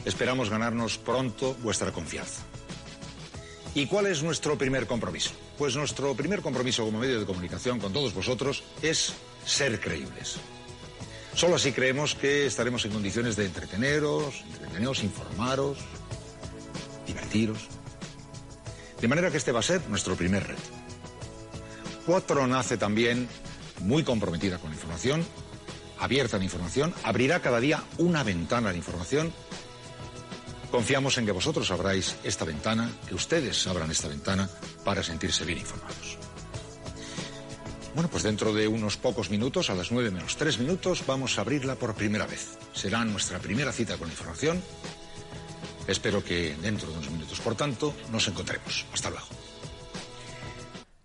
Esperamos 0.05 0.51
ganarnos 0.51 0.99
pronto 0.99 1.55
vuestra 1.63 1.93
confianza. 1.93 2.43
¿Y 3.75 3.87
cuál 3.87 4.07
es 4.07 4.23
nuestro 4.23 4.57
primer 4.57 4.87
compromiso? 4.87 5.31
Pues 5.59 5.75
nuestro 5.75 6.15
primer 6.15 6.43
compromiso 6.43 6.85
como 6.85 7.01
medio 7.01 7.19
de 7.19 7.27
comunicación 7.27 7.81
con 7.81 7.93
todos 7.93 8.15
vosotros 8.15 8.63
es 8.83 9.15
ser 9.45 9.81
creíbles. 9.81 10.37
Solo 11.35 11.57
así 11.57 11.73
creemos 11.73 12.15
que 12.15 12.47
estaremos 12.47 12.85
en 12.85 12.93
condiciones 12.93 13.35
de 13.35 13.47
entreteneros, 13.47 14.45
entreteneros, 14.53 15.03
informaros, 15.03 15.79
divertiros. 17.05 17.67
De 19.01 19.09
manera 19.09 19.33
que 19.33 19.39
este 19.39 19.51
va 19.51 19.59
a 19.59 19.65
ser 19.65 19.81
nuestro 19.89 20.15
primer 20.15 20.47
reto. 20.47 20.63
Cuatro 22.07 22.47
nace 22.47 22.77
también 22.77 23.29
muy 23.81 24.05
comprometida 24.05 24.59
con 24.59 24.71
la 24.71 24.77
información, 24.77 25.27
abierta 25.99 26.37
a 26.37 26.39
la 26.39 26.45
información, 26.45 26.95
abrirá 27.03 27.41
cada 27.41 27.59
día 27.59 27.83
una 27.99 28.23
ventana 28.23 28.71
de 28.71 28.77
información 28.77 29.33
Confiamos 30.75 31.17
en 31.19 31.25
que 31.25 31.31
vosotros 31.31 31.71
abráis 31.71 32.17
esta 32.25 32.45
ventana, 32.45 32.91
que 33.07 33.15
ustedes 33.15 33.65
abran 33.69 33.93
esta 33.93 34.09
ventana 34.09 34.51
para 34.85 35.05
sentirse 35.05 35.45
bien 35.45 35.61
informados. 35.61 36.19
Bueno, 37.95 38.11
pues 38.11 38.25
dentro 38.25 38.53
de 38.53 38.67
unos 38.67 38.97
pocos 38.97 39.31
minutos, 39.31 39.71
a 39.71 39.77
las 39.77 39.93
nueve 39.93 40.11
menos 40.11 40.37
tres 40.37 40.59
minutos, 40.59 41.05
vamos 41.07 41.39
a 41.39 41.43
abrirla 41.43 41.77
por 41.77 41.95
primera 41.95 42.27
vez. 42.27 42.59
Será 42.73 43.05
nuestra 43.05 43.39
primera 43.39 43.71
cita 43.71 43.97
con 43.99 44.09
información. 44.09 44.61
Espero 45.87 46.25
que 46.25 46.57
dentro 46.61 46.89
de 46.91 46.95
unos 46.99 47.11
minutos, 47.13 47.39
por 47.39 47.55
tanto, 47.55 47.95
nos 48.11 48.27
encontremos. 48.27 48.85
Hasta 48.93 49.11
luego. 49.11 49.27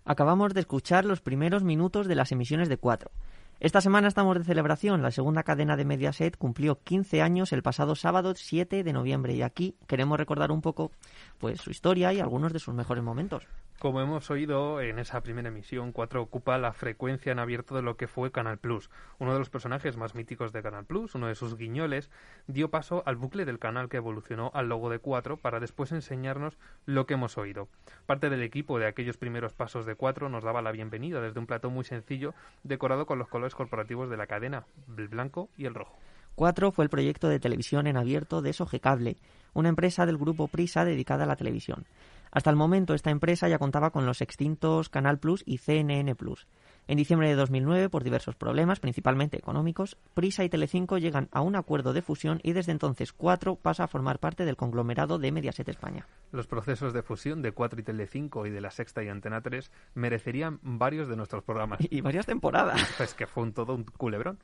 Acabamos 0.04 0.52
de 0.52 0.62
escuchar 0.62 1.04
los 1.04 1.20
primeros 1.20 1.62
minutos 1.62 2.08
de 2.08 2.16
las 2.16 2.32
emisiones 2.32 2.68
de 2.68 2.76
4. 2.76 3.12
Esta 3.60 3.82
semana 3.82 4.08
estamos 4.08 4.38
de 4.38 4.44
celebración. 4.44 5.02
La 5.02 5.10
segunda 5.10 5.42
cadena 5.42 5.76
de 5.76 5.84
Mediaset 5.84 6.34
cumplió 6.38 6.82
15 6.82 7.20
años 7.20 7.52
el 7.52 7.62
pasado 7.62 7.94
sábado 7.94 8.32
7 8.34 8.82
de 8.82 8.92
noviembre 8.94 9.34
y 9.34 9.42
aquí 9.42 9.76
queremos 9.86 10.16
recordar 10.16 10.50
un 10.50 10.62
poco 10.62 10.92
pues 11.36 11.60
su 11.60 11.70
historia 11.70 12.10
y 12.14 12.20
algunos 12.20 12.54
de 12.54 12.58
sus 12.58 12.72
mejores 12.72 13.04
momentos. 13.04 13.46
Como 13.80 14.02
hemos 14.02 14.30
oído 14.30 14.82
en 14.82 14.98
esa 14.98 15.22
primera 15.22 15.48
emisión, 15.48 15.92
4 15.92 16.20
ocupa 16.20 16.58
la 16.58 16.74
frecuencia 16.74 17.32
en 17.32 17.38
abierto 17.38 17.74
de 17.74 17.80
lo 17.80 17.96
que 17.96 18.08
fue 18.08 18.30
Canal 18.30 18.58
Plus. 18.58 18.90
Uno 19.18 19.32
de 19.32 19.38
los 19.38 19.48
personajes 19.48 19.96
más 19.96 20.14
míticos 20.14 20.52
de 20.52 20.60
Canal 20.60 20.84
Plus, 20.84 21.14
uno 21.14 21.28
de 21.28 21.34
sus 21.34 21.56
guiñoles, 21.56 22.10
dio 22.46 22.68
paso 22.68 23.02
al 23.06 23.16
bucle 23.16 23.46
del 23.46 23.58
canal 23.58 23.88
que 23.88 23.96
evolucionó 23.96 24.50
al 24.52 24.68
logo 24.68 24.90
de 24.90 24.98
4 24.98 25.38
para 25.38 25.60
después 25.60 25.92
enseñarnos 25.92 26.58
lo 26.84 27.06
que 27.06 27.14
hemos 27.14 27.38
oído. 27.38 27.68
Parte 28.04 28.28
del 28.28 28.42
equipo 28.42 28.78
de 28.78 28.86
aquellos 28.86 29.16
primeros 29.16 29.54
pasos 29.54 29.86
de 29.86 29.94
4 29.94 30.28
nos 30.28 30.44
daba 30.44 30.60
la 30.60 30.72
bienvenida 30.72 31.22
desde 31.22 31.40
un 31.40 31.46
plató 31.46 31.70
muy 31.70 31.84
sencillo 31.84 32.34
decorado 32.62 33.06
con 33.06 33.18
los 33.18 33.28
colores 33.28 33.54
corporativos 33.54 34.10
de 34.10 34.18
la 34.18 34.26
cadena, 34.26 34.66
el 34.94 35.08
blanco 35.08 35.48
y 35.56 35.64
el 35.64 35.74
rojo. 35.74 35.96
4 36.34 36.70
fue 36.70 36.84
el 36.84 36.90
proyecto 36.90 37.28
de 37.28 37.40
televisión 37.40 37.86
en 37.86 37.96
abierto 37.96 38.42
de 38.42 38.52
Sogecable, 38.52 39.16
una 39.54 39.70
empresa 39.70 40.04
del 40.04 40.18
grupo 40.18 40.48
Prisa 40.48 40.84
dedicada 40.84 41.24
a 41.24 41.26
la 41.26 41.36
televisión. 41.36 41.86
Hasta 42.32 42.50
el 42.50 42.56
momento 42.56 42.94
esta 42.94 43.10
empresa 43.10 43.48
ya 43.48 43.58
contaba 43.58 43.90
con 43.90 44.06
los 44.06 44.20
extintos 44.20 44.88
Canal 44.88 45.18
Plus 45.18 45.42
y 45.46 45.58
CNN 45.58 46.14
Plus. 46.14 46.46
En 46.86 46.96
diciembre 46.96 47.28
de 47.28 47.34
2009, 47.36 47.88
por 47.88 48.02
diversos 48.02 48.34
problemas, 48.34 48.80
principalmente 48.80 49.36
económicos, 49.36 49.96
Prisa 50.14 50.42
y 50.42 50.48
Telecinco 50.48 50.98
llegan 50.98 51.28
a 51.30 51.40
un 51.40 51.54
acuerdo 51.54 51.92
de 51.92 52.02
fusión 52.02 52.40
y 52.42 52.52
desde 52.52 52.72
entonces 52.72 53.12
4 53.12 53.56
pasa 53.56 53.84
a 53.84 53.88
formar 53.88 54.18
parte 54.18 54.44
del 54.44 54.56
conglomerado 54.56 55.18
de 55.18 55.30
Mediaset 55.30 55.68
España. 55.68 56.06
Los 56.32 56.46
procesos 56.46 56.92
de 56.92 57.02
fusión 57.02 57.42
de 57.42 57.52
4 57.52 57.80
y 57.80 57.82
Telecinco 57.84 58.46
y 58.46 58.50
de 58.50 58.60
La 58.60 58.70
Sexta 58.70 59.04
y 59.04 59.08
Antena 59.08 59.40
3 59.40 59.70
merecerían 59.94 60.58
varios 60.62 61.08
de 61.08 61.16
nuestros 61.16 61.44
programas. 61.44 61.80
Y 61.90 62.00
varias 62.00 62.26
temporadas. 62.26 62.80
Es 63.00 63.14
que 63.14 63.26
fue 63.26 63.42
un 63.42 63.52
todo 63.52 63.74
un 63.74 63.84
culebrón. 63.84 64.38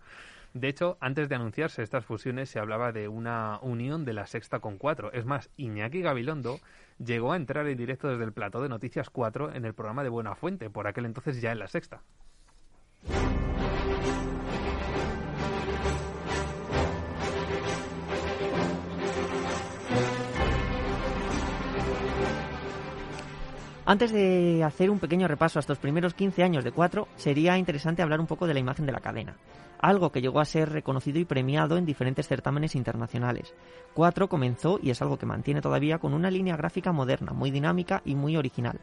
De 0.55 0.69
hecho, 0.69 0.97
antes 1.01 1.29
de 1.29 1.35
anunciarse 1.35 1.83
estas 1.83 2.05
fusiones 2.05 2.49
se 2.49 2.59
hablaba 2.59 2.93
de 2.93 3.09
una 3.09 3.59
unión 3.61 4.05
de 4.05 4.13
la 4.13 4.27
sexta 4.27 4.61
con 4.61 4.79
cuatro. 4.79 5.13
Es 5.13 5.27
más, 5.27 5.51
Iñaki 5.57 6.01
Gabilondo 6.01 6.61
llegó 6.99 7.33
a 7.33 7.37
entrar 7.37 7.67
en 7.67 7.77
directo 7.77 8.09
desde 8.09 8.25
el 8.25 8.33
plató 8.33 8.63
de 8.63 8.69
Noticias 8.69 9.11
4 9.11 9.55
en 9.55 9.65
el 9.65 9.75
programa 9.75 10.03
de 10.03 10.09
Buena 10.09 10.35
Fuente, 10.35 10.71
por 10.71 10.87
aquel 10.87 11.07
entonces 11.07 11.41
ya 11.41 11.53
en 11.53 11.59
la 11.59 11.69
sexta. 11.69 12.03
Antes 23.89 24.11
de 24.11 24.65
hacer 24.65 24.91
un 24.91 24.99
pequeño 24.99 25.29
repaso 25.29 25.61
a 25.61 25.61
estos 25.61 25.79
primeros 25.79 26.13
15 26.13 26.43
años 26.43 26.65
de 26.65 26.73
4, 26.73 27.07
sería 27.15 27.57
interesante 27.57 28.03
hablar 28.03 28.19
un 28.19 28.27
poco 28.27 28.49
de 28.49 28.53
la 28.53 28.59
imagen 28.59 28.85
de 28.85 28.91
la 28.91 28.99
cadena, 28.99 29.37
algo 29.79 30.11
que 30.11 30.21
llegó 30.21 30.41
a 30.41 30.45
ser 30.45 30.71
reconocido 30.71 31.21
y 31.21 31.25
premiado 31.25 31.77
en 31.79 31.87
diferentes 31.87 32.27
certámenes 32.27 32.75
internacionales. 32.75 33.55
4 33.95 34.29
comenzó, 34.29 34.81
y 34.83 34.91
es 34.91 35.01
algo 35.03 35.19
que 35.19 35.27
mantiene 35.27 35.61
todavía, 35.61 35.99
con 35.99 36.15
una 36.15 36.33
línea 36.33 36.57
gráfica 36.57 36.91
moderna, 36.91 37.33
muy 37.33 37.53
dinámica 37.53 38.03
y 38.05 38.17
muy 38.17 38.37
original. 38.37 38.81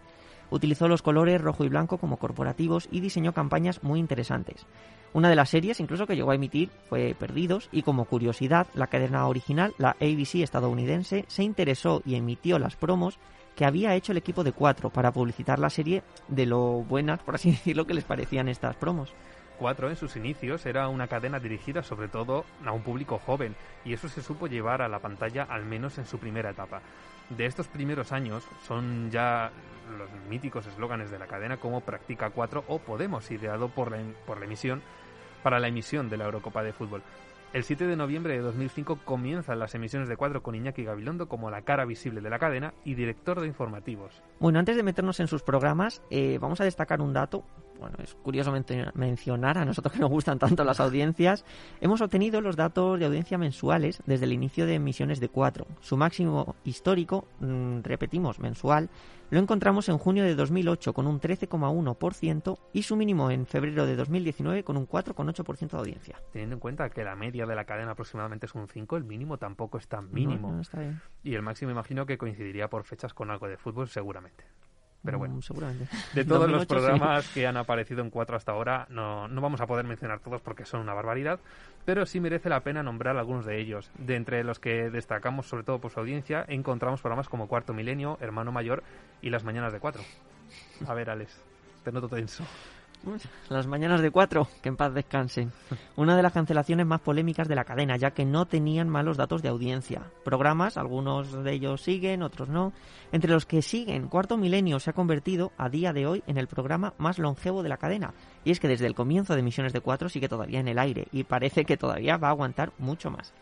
Utilizó 0.51 0.87
los 0.87 1.01
colores 1.01 1.41
rojo 1.41 1.65
y 1.65 1.69
blanco 1.69 1.97
como 1.97 2.15
corporativos 2.15 2.87
y 2.89 3.01
diseñó 3.01 3.33
campañas 3.33 3.83
muy 3.83 3.99
interesantes. 3.99 4.65
Una 5.11 5.27
de 5.27 5.35
las 5.35 5.49
series 5.49 5.81
incluso 5.81 6.07
que 6.07 6.15
llegó 6.15 6.31
a 6.31 6.35
emitir 6.35 6.69
fue 6.87 7.13
Perdidos 7.13 7.67
y 7.73 7.81
como 7.81 8.05
curiosidad, 8.05 8.67
la 8.73 8.87
cadena 8.87 9.27
original, 9.27 9.73
la 9.77 9.97
ABC 9.99 10.35
estadounidense, 10.35 11.25
se 11.27 11.43
interesó 11.43 12.01
y 12.05 12.15
emitió 12.15 12.57
las 12.57 12.77
promos 12.77 13.19
que 13.55 13.65
había 13.65 13.95
hecho 13.95 14.11
el 14.11 14.17
equipo 14.17 14.43
de 14.43 14.51
cuatro 14.51 14.89
para 14.89 15.11
publicitar 15.11 15.59
la 15.59 15.69
serie 15.69 16.03
de 16.27 16.45
lo 16.45 16.83
buenas, 16.83 17.21
por 17.21 17.35
así 17.35 17.51
decirlo, 17.51 17.85
que 17.85 17.93
les 17.93 18.03
parecían 18.03 18.49
estas 18.49 18.75
promos. 18.75 19.13
Cuatro 19.59 19.89
en 19.89 19.95
sus 19.95 20.15
inicios 20.15 20.65
era 20.65 20.87
una 20.87 21.07
cadena 21.07 21.39
dirigida 21.39 21.83
sobre 21.83 22.07
todo 22.07 22.43
a 22.65 22.71
un 22.71 22.81
público 22.81 23.19
joven 23.19 23.55
y 23.85 23.93
eso 23.93 24.09
se 24.09 24.21
supo 24.21 24.47
llevar 24.47 24.81
a 24.81 24.89
la 24.89 24.99
pantalla 24.99 25.43
al 25.43 25.63
menos 25.63 25.97
en 25.99 26.05
su 26.05 26.17
primera 26.17 26.49
etapa. 26.49 26.81
De 27.29 27.45
estos 27.45 27.67
primeros 27.67 28.11
años 28.11 28.43
son 28.67 29.11
ya 29.11 29.51
los 29.97 30.09
míticos 30.29 30.65
eslóganes 30.65 31.11
de 31.11 31.19
la 31.19 31.27
cadena 31.27 31.57
como 31.57 31.81
Practica 31.81 32.31
4 32.31 32.65
o 32.67 32.79
Podemos, 32.79 33.29
ideado 33.31 33.69
por 33.69 33.91
la, 33.91 33.99
por 34.25 34.39
la 34.39 34.45
emisión 34.45 34.81
para 35.43 35.59
la 35.59 35.67
emisión 35.67 36.09
de 36.09 36.17
la 36.17 36.25
Eurocopa 36.25 36.63
de 36.63 36.73
Fútbol. 36.73 37.03
El 37.53 37.63
7 37.63 37.85
de 37.85 37.95
noviembre 37.95 38.33
de 38.33 38.39
2005 38.39 39.01
comienzan 39.05 39.59
las 39.59 39.75
emisiones 39.75 40.09
de 40.09 40.17
cuadro 40.17 40.41
con 40.41 40.55
Iñaki 40.55 40.83
Gabilondo 40.83 41.29
como 41.29 41.51
la 41.51 41.61
cara 41.61 41.85
visible 41.85 42.19
de 42.19 42.31
la 42.31 42.39
cadena 42.39 42.73
y 42.83 42.95
director 42.95 43.39
de 43.39 43.45
informativos. 43.45 44.23
Bueno, 44.39 44.57
antes 44.57 44.75
de 44.75 44.81
meternos 44.81 45.19
en 45.19 45.27
sus 45.27 45.43
programas, 45.43 46.01
eh, 46.09 46.39
vamos 46.41 46.61
a 46.61 46.63
destacar 46.63 46.99
un 46.99 47.13
dato. 47.13 47.45
Bueno, 47.83 47.97
es 48.01 48.13
curioso 48.15 48.53
mencionar 48.93 49.57
a 49.57 49.65
nosotros 49.65 49.91
que 49.91 49.99
nos 49.99 50.09
gustan 50.09 50.39
tanto 50.39 50.63
las 50.63 50.79
audiencias. 50.79 51.43
Hemos 51.81 51.99
obtenido 51.99 52.39
los 52.39 52.55
datos 52.55 52.97
de 52.97 53.05
audiencia 53.05 53.37
mensuales 53.37 54.01
desde 54.05 54.23
el 54.23 54.31
inicio 54.31 54.65
de 54.65 54.75
emisiones 54.75 55.19
de 55.19 55.27
cuatro. 55.27 55.67
Su 55.81 55.97
máximo 55.97 56.55
histórico, 56.63 57.27
mm, 57.41 57.81
repetimos, 57.81 58.39
mensual, 58.39 58.89
lo 59.31 59.39
encontramos 59.39 59.89
en 59.89 59.97
junio 59.97 60.23
de 60.23 60.33
2008 60.33 60.93
con 60.93 61.07
un 61.07 61.19
13,1% 61.19 62.59
y 62.71 62.83
su 62.83 62.95
mínimo 62.95 63.29
en 63.31 63.45
febrero 63.47 63.85
de 63.85 63.97
2019 63.97 64.63
con 64.63 64.77
un 64.77 64.87
4,8% 64.87 65.71
de 65.71 65.77
audiencia. 65.77 66.21
Teniendo 66.31 66.53
en 66.53 66.59
cuenta 66.61 66.89
que 66.89 67.03
la 67.03 67.17
media 67.17 67.45
de 67.45 67.55
la 67.55 67.65
cadena 67.65 67.91
aproximadamente 67.91 68.45
es 68.45 68.55
un 68.55 68.69
5, 68.69 68.95
el 68.95 69.03
mínimo 69.03 69.37
tampoco 69.37 69.77
es 69.77 69.89
tan 69.89 70.09
mínimo. 70.13 70.61
Y 71.21 71.33
el 71.33 71.41
máximo 71.41 71.71
imagino 71.71 72.05
que 72.05 72.17
coincidiría 72.17 72.69
por 72.69 72.85
fechas 72.85 73.13
con 73.13 73.29
algo 73.29 73.49
de 73.49 73.57
fútbol 73.57 73.89
seguramente. 73.89 74.45
Pero 75.03 75.17
bueno, 75.17 75.35
Mm, 75.35 75.41
seguramente. 75.41 75.87
de 76.13 76.23
todos 76.25 76.49
los 76.49 76.59
2008 76.61 76.63
sí. 76.63 76.67
programas 76.67 77.27
que 77.33 77.45
han 77.47 77.57
aparecido 77.57 78.01
en 78.01 78.09
4 78.09 78.35
hasta 78.37 78.51
ahora, 78.53 78.87
no, 78.89 79.27
no 79.27 79.41
vamos 79.41 79.59
a 79.61 79.67
poder 79.67 79.85
mencionar 79.85 80.19
todos 80.19 80.41
porque 80.41 80.65
son 80.65 80.79
una 80.81 80.93
barbaridad, 80.93 81.39
pero 81.85 82.05
sí 82.05 82.19
merece 82.21 82.47
la 82.49 82.61
pena 82.61 82.83
nombrar 82.83 83.17
algunos 83.17 83.45
de 83.45 83.59
ellos. 83.59 83.91
De 83.97 84.15
entre 84.15 84.43
los 84.45 84.59
que 84.59 84.89
destacamos, 84.89 85.45
sobre 85.47 85.63
todo 85.63 85.79
por 85.79 85.91
su 85.91 85.99
audiencia, 85.99 86.45
encontramos 86.47 87.01
programas 87.01 87.27
como 87.27 87.47
Cuarto 87.47 87.73
Milenio, 87.73 88.17
Hermano 88.21 88.51
Mayor 88.53 88.81
y 89.21 89.29
Las 89.29 89.43
Mañanas 89.43 89.73
de 89.73 89.79
4. 89.79 90.01
A 90.87 90.93
ver, 90.93 91.09
Alex, 91.09 91.41
te 91.83 91.91
noto 91.91 92.07
tenso. 92.07 92.45
Las 93.49 93.67
mañanas 93.67 94.01
de 94.01 94.11
cuatro, 94.11 94.47
que 94.61 94.69
en 94.69 94.77
paz 94.77 94.93
descansen. 94.93 95.51
Una 95.95 96.15
de 96.15 96.23
las 96.23 96.31
cancelaciones 96.31 96.85
más 96.85 97.01
polémicas 97.01 97.47
de 97.47 97.55
la 97.55 97.65
cadena, 97.65 97.97
ya 97.97 98.11
que 98.11 98.25
no 98.25 98.45
tenían 98.45 98.87
malos 98.87 99.17
datos 99.17 99.41
de 99.41 99.49
audiencia. 99.49 100.03
Programas, 100.23 100.77
algunos 100.77 101.43
de 101.43 101.53
ellos 101.53 101.81
siguen, 101.81 102.23
otros 102.23 102.49
no. 102.49 102.71
Entre 103.11 103.31
los 103.31 103.45
que 103.45 103.61
siguen, 103.61 104.07
Cuarto 104.07 104.37
Milenio 104.37 104.79
se 104.79 104.89
ha 104.89 104.93
convertido 104.93 105.51
a 105.57 105.69
día 105.69 105.91
de 105.91 106.07
hoy 106.07 106.23
en 106.27 106.37
el 106.37 106.47
programa 106.47 106.93
más 106.97 107.19
longevo 107.19 107.61
de 107.61 107.69
la 107.69 107.77
cadena. 107.77 108.13
Y 108.45 108.51
es 108.51 108.59
que 108.59 108.67
desde 108.67 108.87
el 108.87 108.95
comienzo 108.95 109.33
de 109.33 109.41
emisiones 109.41 109.73
de 109.73 109.81
cuatro 109.81 110.07
sigue 110.07 110.29
todavía 110.29 110.59
en 110.59 110.67
el 110.67 110.79
aire 110.79 111.07
y 111.11 111.23
parece 111.23 111.65
que 111.65 111.77
todavía 111.77 112.17
va 112.17 112.29
a 112.29 112.31
aguantar 112.31 112.71
mucho 112.77 113.11
más. 113.11 113.33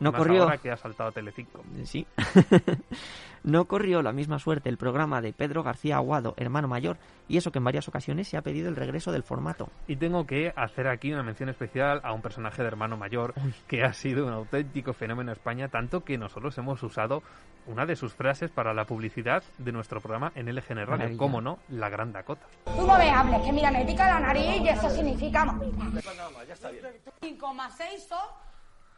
No 0.00 0.12
Más 0.12 0.18
corrió. 0.18 0.42
ahora 0.42 0.58
que 0.58 0.70
ha 0.70 0.76
saltado 0.76 1.12
Telecinco. 1.12 1.62
Sí. 1.84 2.06
no 3.44 3.66
corrió 3.66 4.02
la 4.02 4.12
misma 4.12 4.38
suerte 4.38 4.68
el 4.68 4.76
programa 4.76 5.20
de 5.20 5.32
Pedro 5.32 5.62
García 5.62 5.96
Aguado, 5.96 6.34
hermano 6.36 6.66
mayor, 6.66 6.96
y 7.28 7.36
eso 7.36 7.52
que 7.52 7.58
en 7.58 7.64
varias 7.64 7.88
ocasiones 7.88 8.28
se 8.28 8.36
ha 8.36 8.42
pedido 8.42 8.68
el 8.68 8.76
regreso 8.76 9.12
del 9.12 9.22
formato. 9.22 9.68
Y 9.86 9.96
tengo 9.96 10.26
que 10.26 10.52
hacer 10.56 10.88
aquí 10.88 11.12
una 11.12 11.22
mención 11.22 11.48
especial 11.48 12.00
a 12.02 12.12
un 12.12 12.22
personaje 12.22 12.62
de 12.62 12.68
hermano 12.68 12.96
mayor 12.96 13.34
que 13.68 13.84
ha 13.84 13.92
sido 13.92 14.26
un 14.26 14.32
auténtico 14.32 14.92
fenómeno 14.92 15.30
en 15.30 15.36
España, 15.36 15.68
tanto 15.68 16.04
que 16.04 16.18
nosotros 16.18 16.56
hemos 16.58 16.82
usado 16.82 17.22
una 17.66 17.86
de 17.86 17.96
sus 17.96 18.14
frases 18.14 18.50
para 18.50 18.74
la 18.74 18.84
publicidad 18.84 19.42
de 19.58 19.72
nuestro 19.72 20.00
programa 20.00 20.32
en 20.34 20.54
LGN 20.54 20.76
Radio, 20.76 20.90
Maravilla. 20.90 21.18
como 21.18 21.40
no, 21.40 21.58
la 21.68 21.88
Gran 21.88 22.12
Dakota. 22.12 22.46
Tú 22.64 22.86
no 22.86 22.98
me 22.98 23.10
hables, 23.10 23.40
que 23.42 23.52
mira, 23.52 23.70
me 23.70 23.84
pica 23.84 24.06
la 24.06 24.20
nariz 24.20 24.60
y 24.60 24.68
eso 24.68 24.90
significa... 24.90 25.44
25 25.44 27.54
más 27.54 27.76
6 27.76 28.06
son... 28.08 28.18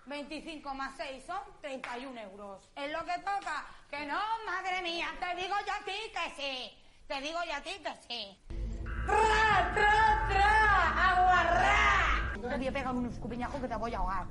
25 0.07 0.75
más 0.75 0.95
6 0.97 1.25
son 1.27 1.39
31 1.61 2.21
euros. 2.21 2.69
Es 2.77 2.93
lo 2.93 3.05
que 3.05 3.19
toca. 3.19 3.67
Que 3.91 4.07
no, 4.07 4.21
madre 4.47 4.83
mía, 4.83 5.09
te 5.19 5.41
digo 5.41 5.55
yo 5.67 5.73
a 5.73 5.85
ti 5.85 5.93
que 6.13 6.31
sí. 6.37 6.73
Te 7.07 7.21
digo 7.21 7.39
yo 7.47 7.55
a 7.55 7.61
ti 7.61 7.71
que 7.83 7.95
sí. 8.09 8.39
¡Tra, 9.07 9.73
tra, 9.75 10.27
tra! 10.29 11.11
¡Aguarrá! 11.11 12.33
Te 12.41 12.57
voy 12.57 12.67
a 12.67 12.73
pegar 12.73 12.95
unos 12.95 13.19
cupiñajos 13.19 13.61
que 13.61 13.69
te 13.69 13.77
voy 13.77 13.95
a 13.95 13.99
ahogar. 13.99 14.27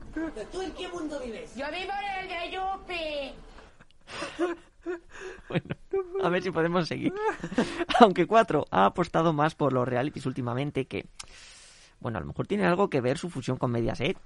¿Tú 0.51 0.61
en 0.61 0.71
qué 0.73 0.87
mundo 0.89 1.19
vives? 1.19 1.55
Yo 1.55 1.65
vivo 1.71 1.91
en 2.01 2.19
el 2.19 2.27
de 2.29 2.51
Yupi. 2.51 3.33
A 6.23 6.29
ver 6.29 6.43
si 6.43 6.51
podemos 6.51 6.87
seguir. 6.87 7.13
Aunque 7.99 8.27
4 8.27 8.65
ha 8.69 8.85
apostado 8.85 9.33
más 9.33 9.55
por 9.55 9.73
los 9.73 9.87
realities 9.87 10.25
últimamente 10.25 10.85
que... 10.85 11.05
Bueno, 11.99 12.17
a 12.17 12.21
lo 12.21 12.27
mejor 12.27 12.47
tiene 12.47 12.65
algo 12.65 12.89
que 12.89 13.01
ver 13.01 13.17
su 13.17 13.29
fusión 13.29 13.57
con 13.57 13.71
Mediaset. 13.71 14.17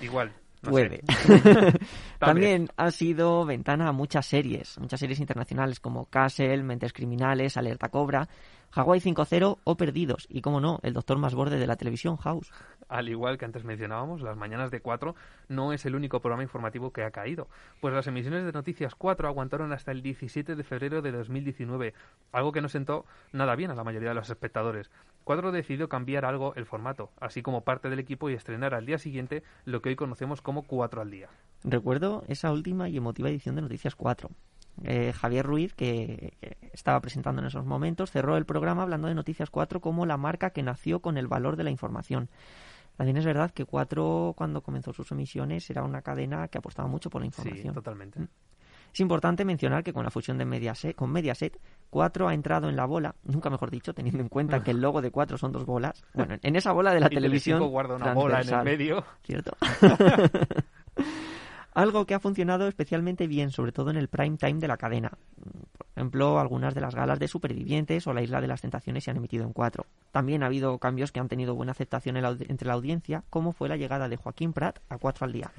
Igual. 0.00 0.32
no 0.62 0.70
Puede. 0.70 1.02
También 2.18 2.68
ha 2.76 2.90
sido 2.90 3.44
ventana 3.44 3.88
a 3.88 3.92
muchas 3.92 4.26
series, 4.26 4.78
muchas 4.78 5.00
series 5.00 5.20
internacionales 5.20 5.80
como 5.80 6.06
Castle, 6.06 6.62
Mentes 6.62 6.92
Criminales, 6.92 7.56
Alerta 7.56 7.88
Cobra, 7.88 8.28
Hawaii 8.72 9.00
5.0 9.00 9.58
o 9.64 9.76
Perdidos. 9.76 10.26
Y, 10.30 10.40
como 10.40 10.60
no, 10.60 10.78
el 10.82 10.94
doctor 10.94 11.18
más 11.18 11.34
borde 11.34 11.58
de 11.58 11.66
la 11.66 11.76
televisión, 11.76 12.16
House. 12.16 12.50
Al 12.92 13.08
igual 13.08 13.38
que 13.38 13.46
antes 13.46 13.64
mencionábamos, 13.64 14.20
las 14.20 14.36
mañanas 14.36 14.70
de 14.70 14.82
4 14.82 15.14
no 15.48 15.72
es 15.72 15.86
el 15.86 15.94
único 15.94 16.20
programa 16.20 16.42
informativo 16.42 16.92
que 16.92 17.04
ha 17.04 17.10
caído, 17.10 17.48
pues 17.80 17.94
las 17.94 18.06
emisiones 18.06 18.44
de 18.44 18.52
Noticias 18.52 18.94
4 18.94 19.26
aguantaron 19.26 19.72
hasta 19.72 19.92
el 19.92 20.02
17 20.02 20.54
de 20.54 20.62
febrero 20.62 21.00
de 21.00 21.10
2019, 21.10 21.94
algo 22.32 22.52
que 22.52 22.60
no 22.60 22.68
sentó 22.68 23.06
nada 23.32 23.56
bien 23.56 23.70
a 23.70 23.74
la 23.74 23.82
mayoría 23.82 24.10
de 24.10 24.14
los 24.14 24.28
espectadores. 24.28 24.90
4 25.24 25.52
decidió 25.52 25.88
cambiar 25.88 26.26
algo 26.26 26.54
el 26.54 26.66
formato, 26.66 27.10
así 27.18 27.40
como 27.40 27.64
parte 27.64 27.88
del 27.88 27.98
equipo 27.98 28.28
y 28.28 28.34
estrenar 28.34 28.74
al 28.74 28.84
día 28.84 28.98
siguiente 28.98 29.42
lo 29.64 29.80
que 29.80 29.88
hoy 29.88 29.96
conocemos 29.96 30.42
como 30.42 30.64
4 30.64 31.00
al 31.00 31.10
día. 31.10 31.30
Recuerdo 31.64 32.24
esa 32.28 32.52
última 32.52 32.90
y 32.90 32.98
emotiva 32.98 33.30
edición 33.30 33.54
de 33.54 33.62
Noticias 33.62 33.96
4. 33.96 34.28
Eh, 34.84 35.14
Javier 35.14 35.46
Ruiz, 35.46 35.72
que, 35.74 36.34
estaba 36.72 37.00
presentando 37.00 37.40
en 37.40 37.48
esos 37.48 37.64
momentos, 37.64 38.10
cerró 38.10 38.36
el 38.36 38.44
programa 38.44 38.82
hablando 38.82 39.08
de 39.08 39.14
Noticias 39.14 39.48
4 39.48 39.80
como 39.80 40.04
la 40.04 40.18
marca 40.18 40.50
que 40.50 40.62
nació 40.62 41.00
con 41.00 41.16
el 41.16 41.26
valor 41.26 41.56
de 41.56 41.64
la 41.64 41.70
información. 41.70 42.28
También 42.96 43.16
es 43.16 43.24
verdad 43.24 43.50
que 43.50 43.64
4, 43.64 44.34
cuando 44.36 44.62
comenzó 44.62 44.92
sus 44.92 45.10
emisiones, 45.12 45.68
era 45.70 45.82
una 45.82 46.02
cadena 46.02 46.48
que 46.48 46.58
apostaba 46.58 46.88
mucho 46.88 47.08
por 47.10 47.22
la 47.22 47.30
Sí, 47.30 47.40
información. 47.40 47.74
totalmente. 47.74 48.20
Es 48.92 49.00
importante 49.00 49.46
mencionar 49.46 49.82
que 49.82 49.94
con 49.94 50.04
la 50.04 50.10
fusión 50.10 50.36
de 50.36 50.44
Mediaset, 50.44 50.94
con 50.94 51.10
Mediaset, 51.10 51.58
4 51.88 52.28
ha 52.28 52.34
entrado 52.34 52.68
en 52.68 52.76
la 52.76 52.84
bola, 52.84 53.14
nunca 53.24 53.48
mejor 53.48 53.70
dicho, 53.70 53.94
teniendo 53.94 54.22
en 54.22 54.28
cuenta 54.28 54.62
que 54.62 54.70
el 54.70 54.82
logo 54.82 55.00
de 55.00 55.10
4 55.10 55.38
son 55.38 55.50
dos 55.50 55.64
bolas. 55.64 56.04
Bueno, 56.12 56.36
en 56.42 56.56
esa 56.56 56.72
bola 56.72 56.92
de 56.92 57.00
la 57.00 57.06
Y 57.10 57.14
televisión. 57.14 57.66
Guarda 57.70 57.96
una 57.96 58.12
bola 58.12 58.42
en 58.42 58.52
el 58.52 58.64
medio. 58.64 59.02
¿Cierto? 59.22 59.56
Algo 61.74 62.04
que 62.04 62.14
ha 62.14 62.20
funcionado 62.20 62.68
especialmente 62.68 63.26
bien, 63.26 63.50
sobre 63.50 63.72
todo 63.72 63.90
en 63.90 63.96
el 63.96 64.08
prime 64.08 64.36
time 64.36 64.60
de 64.60 64.68
la 64.68 64.76
cadena. 64.76 65.10
Ejemplo, 66.02 66.40
algunas 66.40 66.74
de 66.74 66.80
las 66.80 66.96
galas 66.96 67.20
de 67.20 67.28
Supervivientes 67.28 68.08
o 68.08 68.12
La 68.12 68.22
Isla 68.22 68.40
de 68.40 68.48
las 68.48 68.60
Tentaciones 68.60 69.04
se 69.04 69.12
han 69.12 69.18
emitido 69.18 69.44
en 69.46 69.52
4. 69.52 69.86
También 70.10 70.42
ha 70.42 70.46
habido 70.46 70.76
cambios 70.78 71.12
que 71.12 71.20
han 71.20 71.28
tenido 71.28 71.54
buena 71.54 71.70
aceptación 71.70 72.16
en 72.16 72.24
la 72.24 72.30
entre 72.30 72.66
la 72.66 72.74
audiencia, 72.74 73.22
como 73.30 73.52
fue 73.52 73.68
la 73.68 73.76
llegada 73.76 74.08
de 74.08 74.16
Joaquín 74.16 74.52
Prat 74.52 74.80
a 74.88 74.98
4 74.98 75.24
al 75.26 75.32
día. 75.32 75.52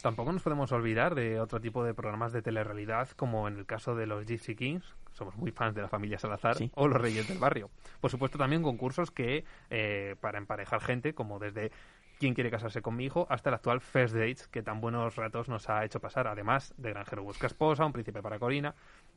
Tampoco 0.00 0.30
nos 0.30 0.42
podemos 0.42 0.70
olvidar 0.70 1.16
de 1.16 1.40
otro 1.40 1.60
tipo 1.60 1.82
de 1.82 1.92
programas 1.92 2.32
de 2.32 2.40
telerrealidad, 2.40 3.08
como 3.16 3.48
en 3.48 3.58
el 3.58 3.66
caso 3.66 3.96
de 3.96 4.06
los 4.06 4.24
Gypsy 4.26 4.54
Kings, 4.54 4.94
somos 5.12 5.36
muy 5.36 5.50
fans 5.50 5.74
de 5.74 5.82
la 5.82 5.88
familia 5.88 6.18
Salazar, 6.20 6.54
Sí. 6.54 6.70
o 6.76 6.86
los 6.86 7.00
Reyes 7.02 7.26
del 7.26 7.38
Barrio. 7.38 7.68
Por 8.00 8.12
supuesto, 8.12 8.38
también 8.38 8.62
concursos 8.62 9.10
que, 9.10 9.44
eh, 9.70 10.14
para 10.20 10.38
emparejar 10.38 10.80
gente, 10.80 11.14
como 11.14 11.40
desde 11.40 11.72
¿Quién 12.20 12.34
quiere 12.34 12.50
casarse 12.50 12.82
con 12.82 12.96
mi 12.96 13.06
hijo? 13.06 13.26
hasta 13.30 13.48
el 13.48 13.54
actual 13.54 13.80
First 13.80 14.14
Dates, 14.14 14.46
que 14.48 14.62
tan 14.62 14.82
buenos 14.82 15.16
ratos 15.16 15.48
nos 15.48 15.70
ha 15.70 15.86
hecho 15.86 16.00
pasar, 16.00 16.26
además 16.28 16.74
de 16.76 16.90
Granjero 16.90 17.22
Busca 17.22 17.46
Esposa, 17.46 17.86
Un 17.86 17.94
Príncipe 17.94 18.20
para 18.20 18.38
Corina. 18.38 18.74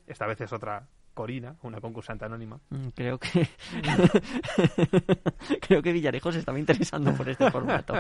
Esta 0.07 0.27
vez 0.27 0.41
es 0.41 0.51
otra 0.53 0.85
Corina, 1.13 1.55
una 1.63 1.79
concursante 1.79 2.25
anónima. 2.25 2.59
Mm, 2.69 2.87
Creo 2.95 3.19
que 3.19 3.47
creo 5.61 5.81
que 5.81 5.93
Villarejo 5.93 6.31
se 6.31 6.39
estaba 6.39 6.59
interesando 6.59 7.13
por 7.13 7.29
este 7.29 7.49
formato. 7.51 7.93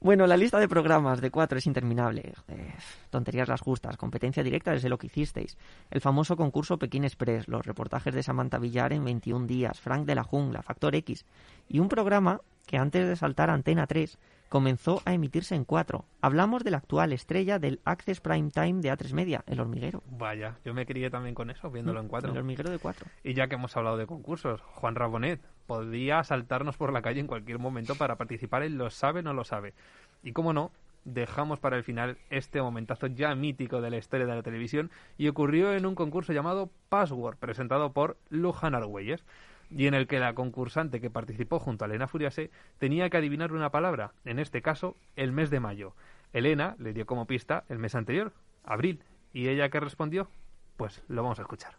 Bueno, 0.00 0.26
la 0.26 0.36
lista 0.36 0.58
de 0.58 0.68
programas 0.68 1.20
de 1.22 1.30
cuatro 1.30 1.56
es 1.56 1.66
interminable. 1.66 2.34
Eh, 2.48 2.74
tonterías 3.08 3.48
las 3.48 3.60
justas, 3.62 3.96
competencia 3.96 4.42
directa 4.42 4.72
desde 4.72 4.90
lo 4.90 4.98
que 4.98 5.06
hicisteis. 5.06 5.56
El 5.90 6.02
famoso 6.02 6.36
concurso 6.36 6.78
Pekín 6.78 7.04
Express, 7.04 7.48
los 7.48 7.64
reportajes 7.64 8.14
de 8.14 8.22
Samantha 8.22 8.58
Villar 8.58 8.92
en 8.92 9.04
21 9.04 9.46
días, 9.46 9.80
Frank 9.80 10.04
de 10.04 10.14
la 10.14 10.22
Jungla, 10.22 10.62
Factor 10.62 10.94
X. 10.96 11.24
Y 11.68 11.78
un 11.78 11.88
programa 11.88 12.40
que 12.66 12.76
antes 12.76 13.08
de 13.08 13.16
saltar 13.16 13.48
Antena 13.48 13.86
3 13.86 14.18
comenzó 14.54 15.02
a 15.04 15.12
emitirse 15.12 15.56
en 15.56 15.64
cuatro. 15.64 16.04
Hablamos 16.20 16.62
de 16.62 16.70
la 16.70 16.76
actual 16.76 17.12
estrella 17.12 17.58
del 17.58 17.80
Access 17.84 18.20
Prime 18.20 18.52
Time 18.52 18.82
de 18.82 18.92
A3 18.92 19.12
Media, 19.12 19.42
El 19.48 19.58
Hormiguero. 19.58 20.04
Vaya, 20.06 20.58
yo 20.64 20.72
me 20.72 20.86
crié 20.86 21.10
también 21.10 21.34
con 21.34 21.50
eso, 21.50 21.72
viéndolo 21.72 21.98
en 21.98 22.06
cuatro. 22.06 22.30
El 22.30 22.38
Hormiguero 22.38 22.70
de 22.70 22.78
cuatro. 22.78 23.04
Y 23.24 23.34
ya 23.34 23.48
que 23.48 23.56
hemos 23.56 23.76
hablado 23.76 23.96
de 23.96 24.06
concursos, 24.06 24.60
Juan 24.60 24.94
Rabonet 24.94 25.40
podría 25.66 26.22
saltarnos 26.22 26.76
por 26.76 26.92
la 26.92 27.02
calle 27.02 27.18
en 27.18 27.26
cualquier 27.26 27.58
momento 27.58 27.96
para 27.96 28.14
participar 28.14 28.62
en 28.62 28.78
Lo 28.78 28.90
sabe 28.90 29.24
no 29.24 29.34
lo 29.34 29.42
sabe. 29.42 29.74
Y 30.22 30.30
como 30.30 30.52
no, 30.52 30.70
dejamos 31.04 31.58
para 31.58 31.76
el 31.76 31.82
final 31.82 32.16
este 32.30 32.62
momentazo 32.62 33.08
ya 33.08 33.34
mítico 33.34 33.80
de 33.80 33.90
la 33.90 33.96
historia 33.96 34.24
de 34.24 34.36
la 34.36 34.42
televisión 34.44 34.92
y 35.18 35.26
ocurrió 35.26 35.74
en 35.74 35.84
un 35.84 35.96
concurso 35.96 36.32
llamado 36.32 36.70
Password, 36.90 37.38
presentado 37.38 37.92
por 37.92 38.18
Luján 38.30 38.76
Argüelles, 38.76 39.24
y 39.70 39.86
en 39.86 39.94
el 39.94 40.06
que 40.06 40.18
la 40.18 40.34
concursante 40.34 41.00
que 41.00 41.10
participó 41.10 41.58
junto 41.58 41.84
a 41.84 41.88
Elena 41.88 42.08
Furiase 42.08 42.50
tenía 42.78 43.10
que 43.10 43.16
adivinar 43.16 43.52
una 43.52 43.70
palabra, 43.70 44.12
en 44.24 44.38
este 44.38 44.62
caso, 44.62 44.96
el 45.16 45.32
mes 45.32 45.50
de 45.50 45.60
mayo. 45.60 45.94
Elena 46.32 46.76
le 46.78 46.92
dio 46.92 47.06
como 47.06 47.26
pista 47.26 47.64
el 47.68 47.78
mes 47.78 47.94
anterior, 47.94 48.32
abril, 48.64 49.02
y 49.32 49.48
ella 49.48 49.68
que 49.68 49.80
respondió, 49.80 50.28
pues 50.76 51.02
lo 51.08 51.22
vamos 51.22 51.38
a 51.38 51.42
escuchar. 51.42 51.74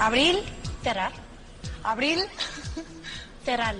Abril, 0.00 0.38
cerrar. 0.82 1.12
Abril, 1.82 2.20
cerrar. 3.44 3.74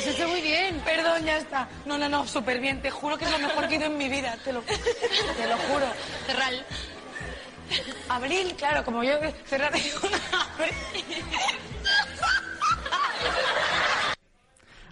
Habéis 0.00 0.16
hecho 0.16 0.28
muy 0.28 0.40
bien. 0.40 0.80
Perdón, 0.84 1.24
ya 1.24 1.38
está. 1.38 1.68
No, 1.84 1.98
no, 1.98 2.08
no, 2.08 2.26
súper 2.26 2.60
bien. 2.60 2.80
Te 2.80 2.90
juro 2.90 3.18
que 3.18 3.24
es 3.24 3.30
lo 3.30 3.38
mejor 3.38 3.68
que 3.68 3.74
he 3.74 3.78
ido 3.78 3.86
en 3.86 3.98
mi 3.98 4.08
vida. 4.08 4.36
Te 4.44 4.52
lo, 4.52 4.62
te 4.62 5.46
lo 5.46 5.56
juro. 5.56 5.86
Cerrar. 6.26 6.52
Abril, 8.08 8.54
claro, 8.56 8.84
como 8.84 9.04
yo 9.04 9.12
cerrar 9.46 9.72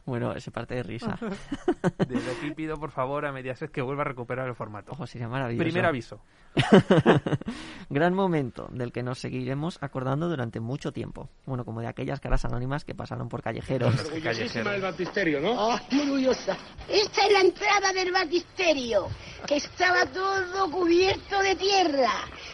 Bueno, 0.09 0.33
ese 0.33 0.51
parte 0.51 0.75
de 0.75 0.83
risa. 0.83 1.19
Desde 2.09 2.31
aquí 2.31 2.51
pido 2.53 2.79
por 2.79 2.91
favor 2.91 3.27
a 3.27 3.33
Mediaset 3.33 3.71
que 3.71 3.83
vuelva 3.83 4.05
a 4.05 4.07
recuperar 4.07 4.49
el 4.49 4.55
formato. 4.55 4.93
Ojo, 4.93 5.07
sería 5.07 5.29
maravilloso. 5.29 5.63
Primer 5.63 5.85
aviso. 5.85 6.23
Gran 7.91 8.15
momento 8.15 8.69
del 8.73 8.91
que 8.91 9.03
nos 9.03 9.19
seguiremos 9.19 9.77
acordando 9.83 10.31
durante 10.31 10.61
mucho 10.61 10.93
tiempo. 10.93 11.29
Bueno, 11.45 11.67
como 11.67 11.83
de 11.83 11.89
aquellas 11.89 12.21
caras 12.21 12.43
anónimas 12.47 12.87
que 12.87 12.95
pasaron 12.95 13.29
por 13.29 13.43
callejeros. 13.43 14.03
Orgullosísima 14.07 14.71
del 14.73 14.81
baptisterio, 14.81 15.41
¿no? 15.43 15.51
Oh, 15.51 15.75
orgullosa. 15.75 16.57
Esta 16.89 17.27
es 17.27 17.33
la 17.35 17.41
entrada 17.41 17.93
del 17.93 18.11
baptisterio, 18.11 19.09
que 19.47 19.57
estaba 19.57 20.07
todo 20.07 20.71
cubierto 20.71 21.43
de 21.43 21.55
tierra. 21.55 22.13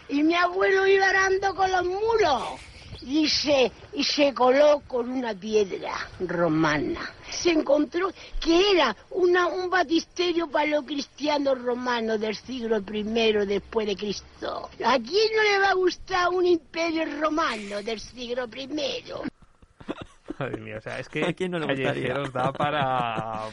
Y 0.09 0.23
mi 0.23 0.35
abuelo 0.35 0.85
iba 0.87 1.07
arando 1.07 1.55
con 1.55 1.71
los 1.71 1.85
muros. 1.85 2.74
Y 3.01 3.27
se, 3.29 3.71
y 3.93 4.03
se 4.03 4.33
coló 4.33 4.81
con 4.87 5.09
una 5.09 5.33
piedra 5.33 5.93
romana. 6.19 6.99
Se 7.29 7.51
encontró 7.51 8.11
que 8.39 8.71
era 8.71 8.95
una, 9.11 9.47
un 9.47 9.69
batisterio 9.69 10.47
para 10.49 10.67
los 10.67 10.85
cristianos 10.85 11.61
romanos 11.61 12.19
del 12.19 12.35
siglo 12.35 12.77
I 12.77 13.45
después 13.45 13.87
de 13.87 13.95
Cristo. 13.95 14.69
¿A 14.85 14.97
quién 14.99 15.35
no 15.35 15.43
le 15.43 15.59
va 15.59 15.69
a 15.71 15.75
gustar 15.75 16.29
un 16.29 16.45
imperio 16.45 17.05
romano 17.19 17.81
del 17.83 17.99
siglo 17.99 18.45
I? 18.55 18.69
Madre 20.37 20.61
mía, 20.61 20.77
o 20.77 20.81
sea, 20.81 20.99
es 20.99 21.07
¿A 21.07 21.09
que 21.09 21.35
quién 21.35 21.51
no 21.51 21.59
le 21.59 21.65
gustaría? 21.65 22.13
Da 22.33 22.51
para... 22.51 23.49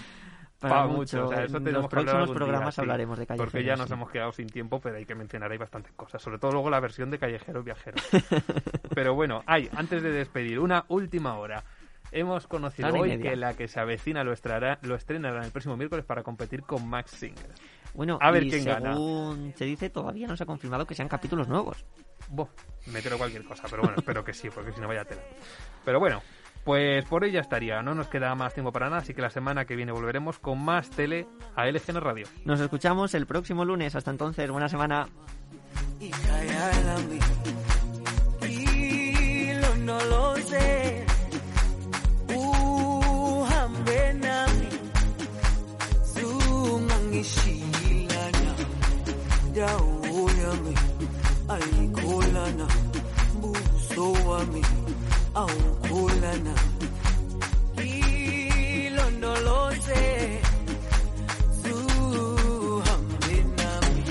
Para 0.62 0.74
pa' 0.82 0.86
mucho. 0.86 1.26
O 1.26 1.28
sea, 1.28 1.44
eso 1.44 1.58
En 1.58 1.72
los 1.72 1.86
próximos 1.88 2.26
día, 2.26 2.34
programas 2.34 2.74
sí. 2.74 2.80
hablaremos 2.80 3.18
de 3.18 3.26
Porque 3.26 3.64
ya 3.64 3.76
nos 3.76 3.88
sí. 3.88 3.92
hemos 3.92 4.10
quedado 4.10 4.32
sin 4.32 4.46
tiempo, 4.48 4.80
pero 4.80 4.96
hay 4.96 5.04
que 5.04 5.14
mencionar 5.14 5.50
ahí 5.52 5.58
bastantes 5.58 5.92
cosas. 5.92 6.22
Sobre 6.22 6.38
todo 6.38 6.52
luego 6.52 6.70
la 6.70 6.80
versión 6.80 7.10
de 7.10 7.18
Callejero 7.18 7.62
Viajero. 7.62 7.96
pero 8.94 9.14
bueno, 9.14 9.42
hay, 9.46 9.68
antes 9.76 10.02
de 10.02 10.10
despedir, 10.10 10.58
una 10.58 10.84
última 10.88 11.36
hora. 11.38 11.64
Hemos 12.14 12.46
conocido 12.46 12.94
y 12.94 13.00
hoy 13.00 13.18
que 13.20 13.36
la 13.36 13.54
que 13.54 13.68
se 13.68 13.80
avecina 13.80 14.22
lo, 14.22 14.32
estrenará, 14.34 14.78
lo 14.82 14.94
estrenará 14.96 15.44
el 15.46 15.50
próximo 15.50 15.78
miércoles 15.78 16.04
para 16.04 16.22
competir 16.22 16.62
con 16.62 16.86
Max 16.86 17.12
Singer. 17.12 17.50
Bueno, 17.94 18.18
A 18.20 18.30
ver 18.30 18.44
y 18.44 18.50
quién 18.50 18.64
gana. 18.66 18.92
según 18.92 19.54
se 19.56 19.64
dice, 19.64 19.88
todavía 19.88 20.26
no 20.26 20.36
se 20.36 20.42
ha 20.42 20.46
confirmado 20.46 20.86
que 20.86 20.94
sean 20.94 21.08
capítulos 21.08 21.48
nuevos. 21.48 21.86
Buah, 22.28 22.48
me 22.86 23.00
creo 23.00 23.16
cualquier 23.16 23.44
cosa, 23.44 23.64
pero 23.70 23.82
bueno, 23.82 23.96
espero 23.98 24.22
que 24.24 24.34
sí, 24.34 24.50
porque 24.50 24.72
si 24.72 24.80
no 24.80 24.88
vaya 24.88 25.04
tela. 25.06 25.22
Pero 25.86 26.00
bueno, 26.00 26.22
pues 26.64 27.04
por 27.06 27.24
hoy 27.24 27.32
ya 27.32 27.40
estaría. 27.40 27.82
No 27.82 27.94
nos 27.94 28.08
queda 28.08 28.34
más 28.34 28.54
tiempo 28.54 28.72
para 28.72 28.86
nada, 28.86 29.02
así 29.02 29.14
que 29.14 29.22
la 29.22 29.30
semana 29.30 29.64
que 29.64 29.76
viene 29.76 29.92
volveremos 29.92 30.38
con 30.38 30.62
más 30.64 30.90
tele 30.90 31.26
a 31.56 31.66
LGN 31.66 32.00
Radio. 32.00 32.26
Nos 32.44 32.60
escuchamos 32.60 33.14
el 33.14 33.26
próximo 33.26 33.64
lunes. 33.64 33.94
Hasta 33.94 34.10
entonces, 34.10 34.50
buena 34.50 34.68
semana. 34.68 35.08
au 55.34 55.48
kulana, 55.88 56.54
ilondoloze 58.82 60.02
suhambenami 61.62 64.04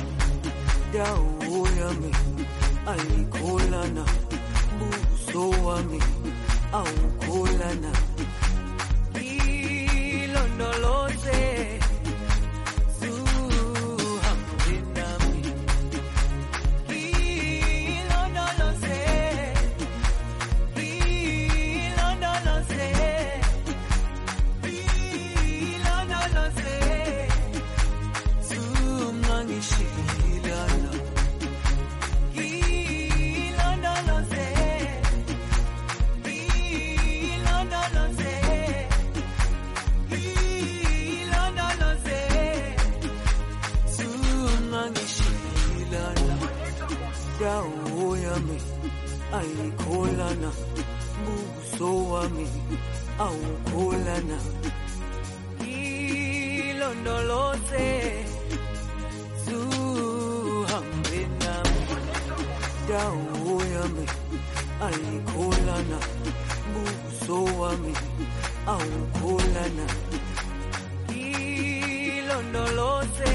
dauyami 0.93 2.11
alikulana 2.87 4.05
buso 4.79 5.49
wami 5.65 5.99
zungangishilana 44.95 46.37
dawo 47.39 48.17
yami 48.17 48.57
ayikholana 49.39 50.51
buso 51.25 51.89
wami 52.11 52.47
awukholana. 53.19 54.37
Ilondoloze 56.61 57.89
zuhambe 59.45 61.21
nami. 61.39 61.81
Dawo 62.89 63.53
yami 63.73 64.05
ayikholana 64.87 65.97
buso 66.73 67.37
wami 67.59 67.93
awukholana. 68.67 69.85
Ilondoloze 72.11 73.33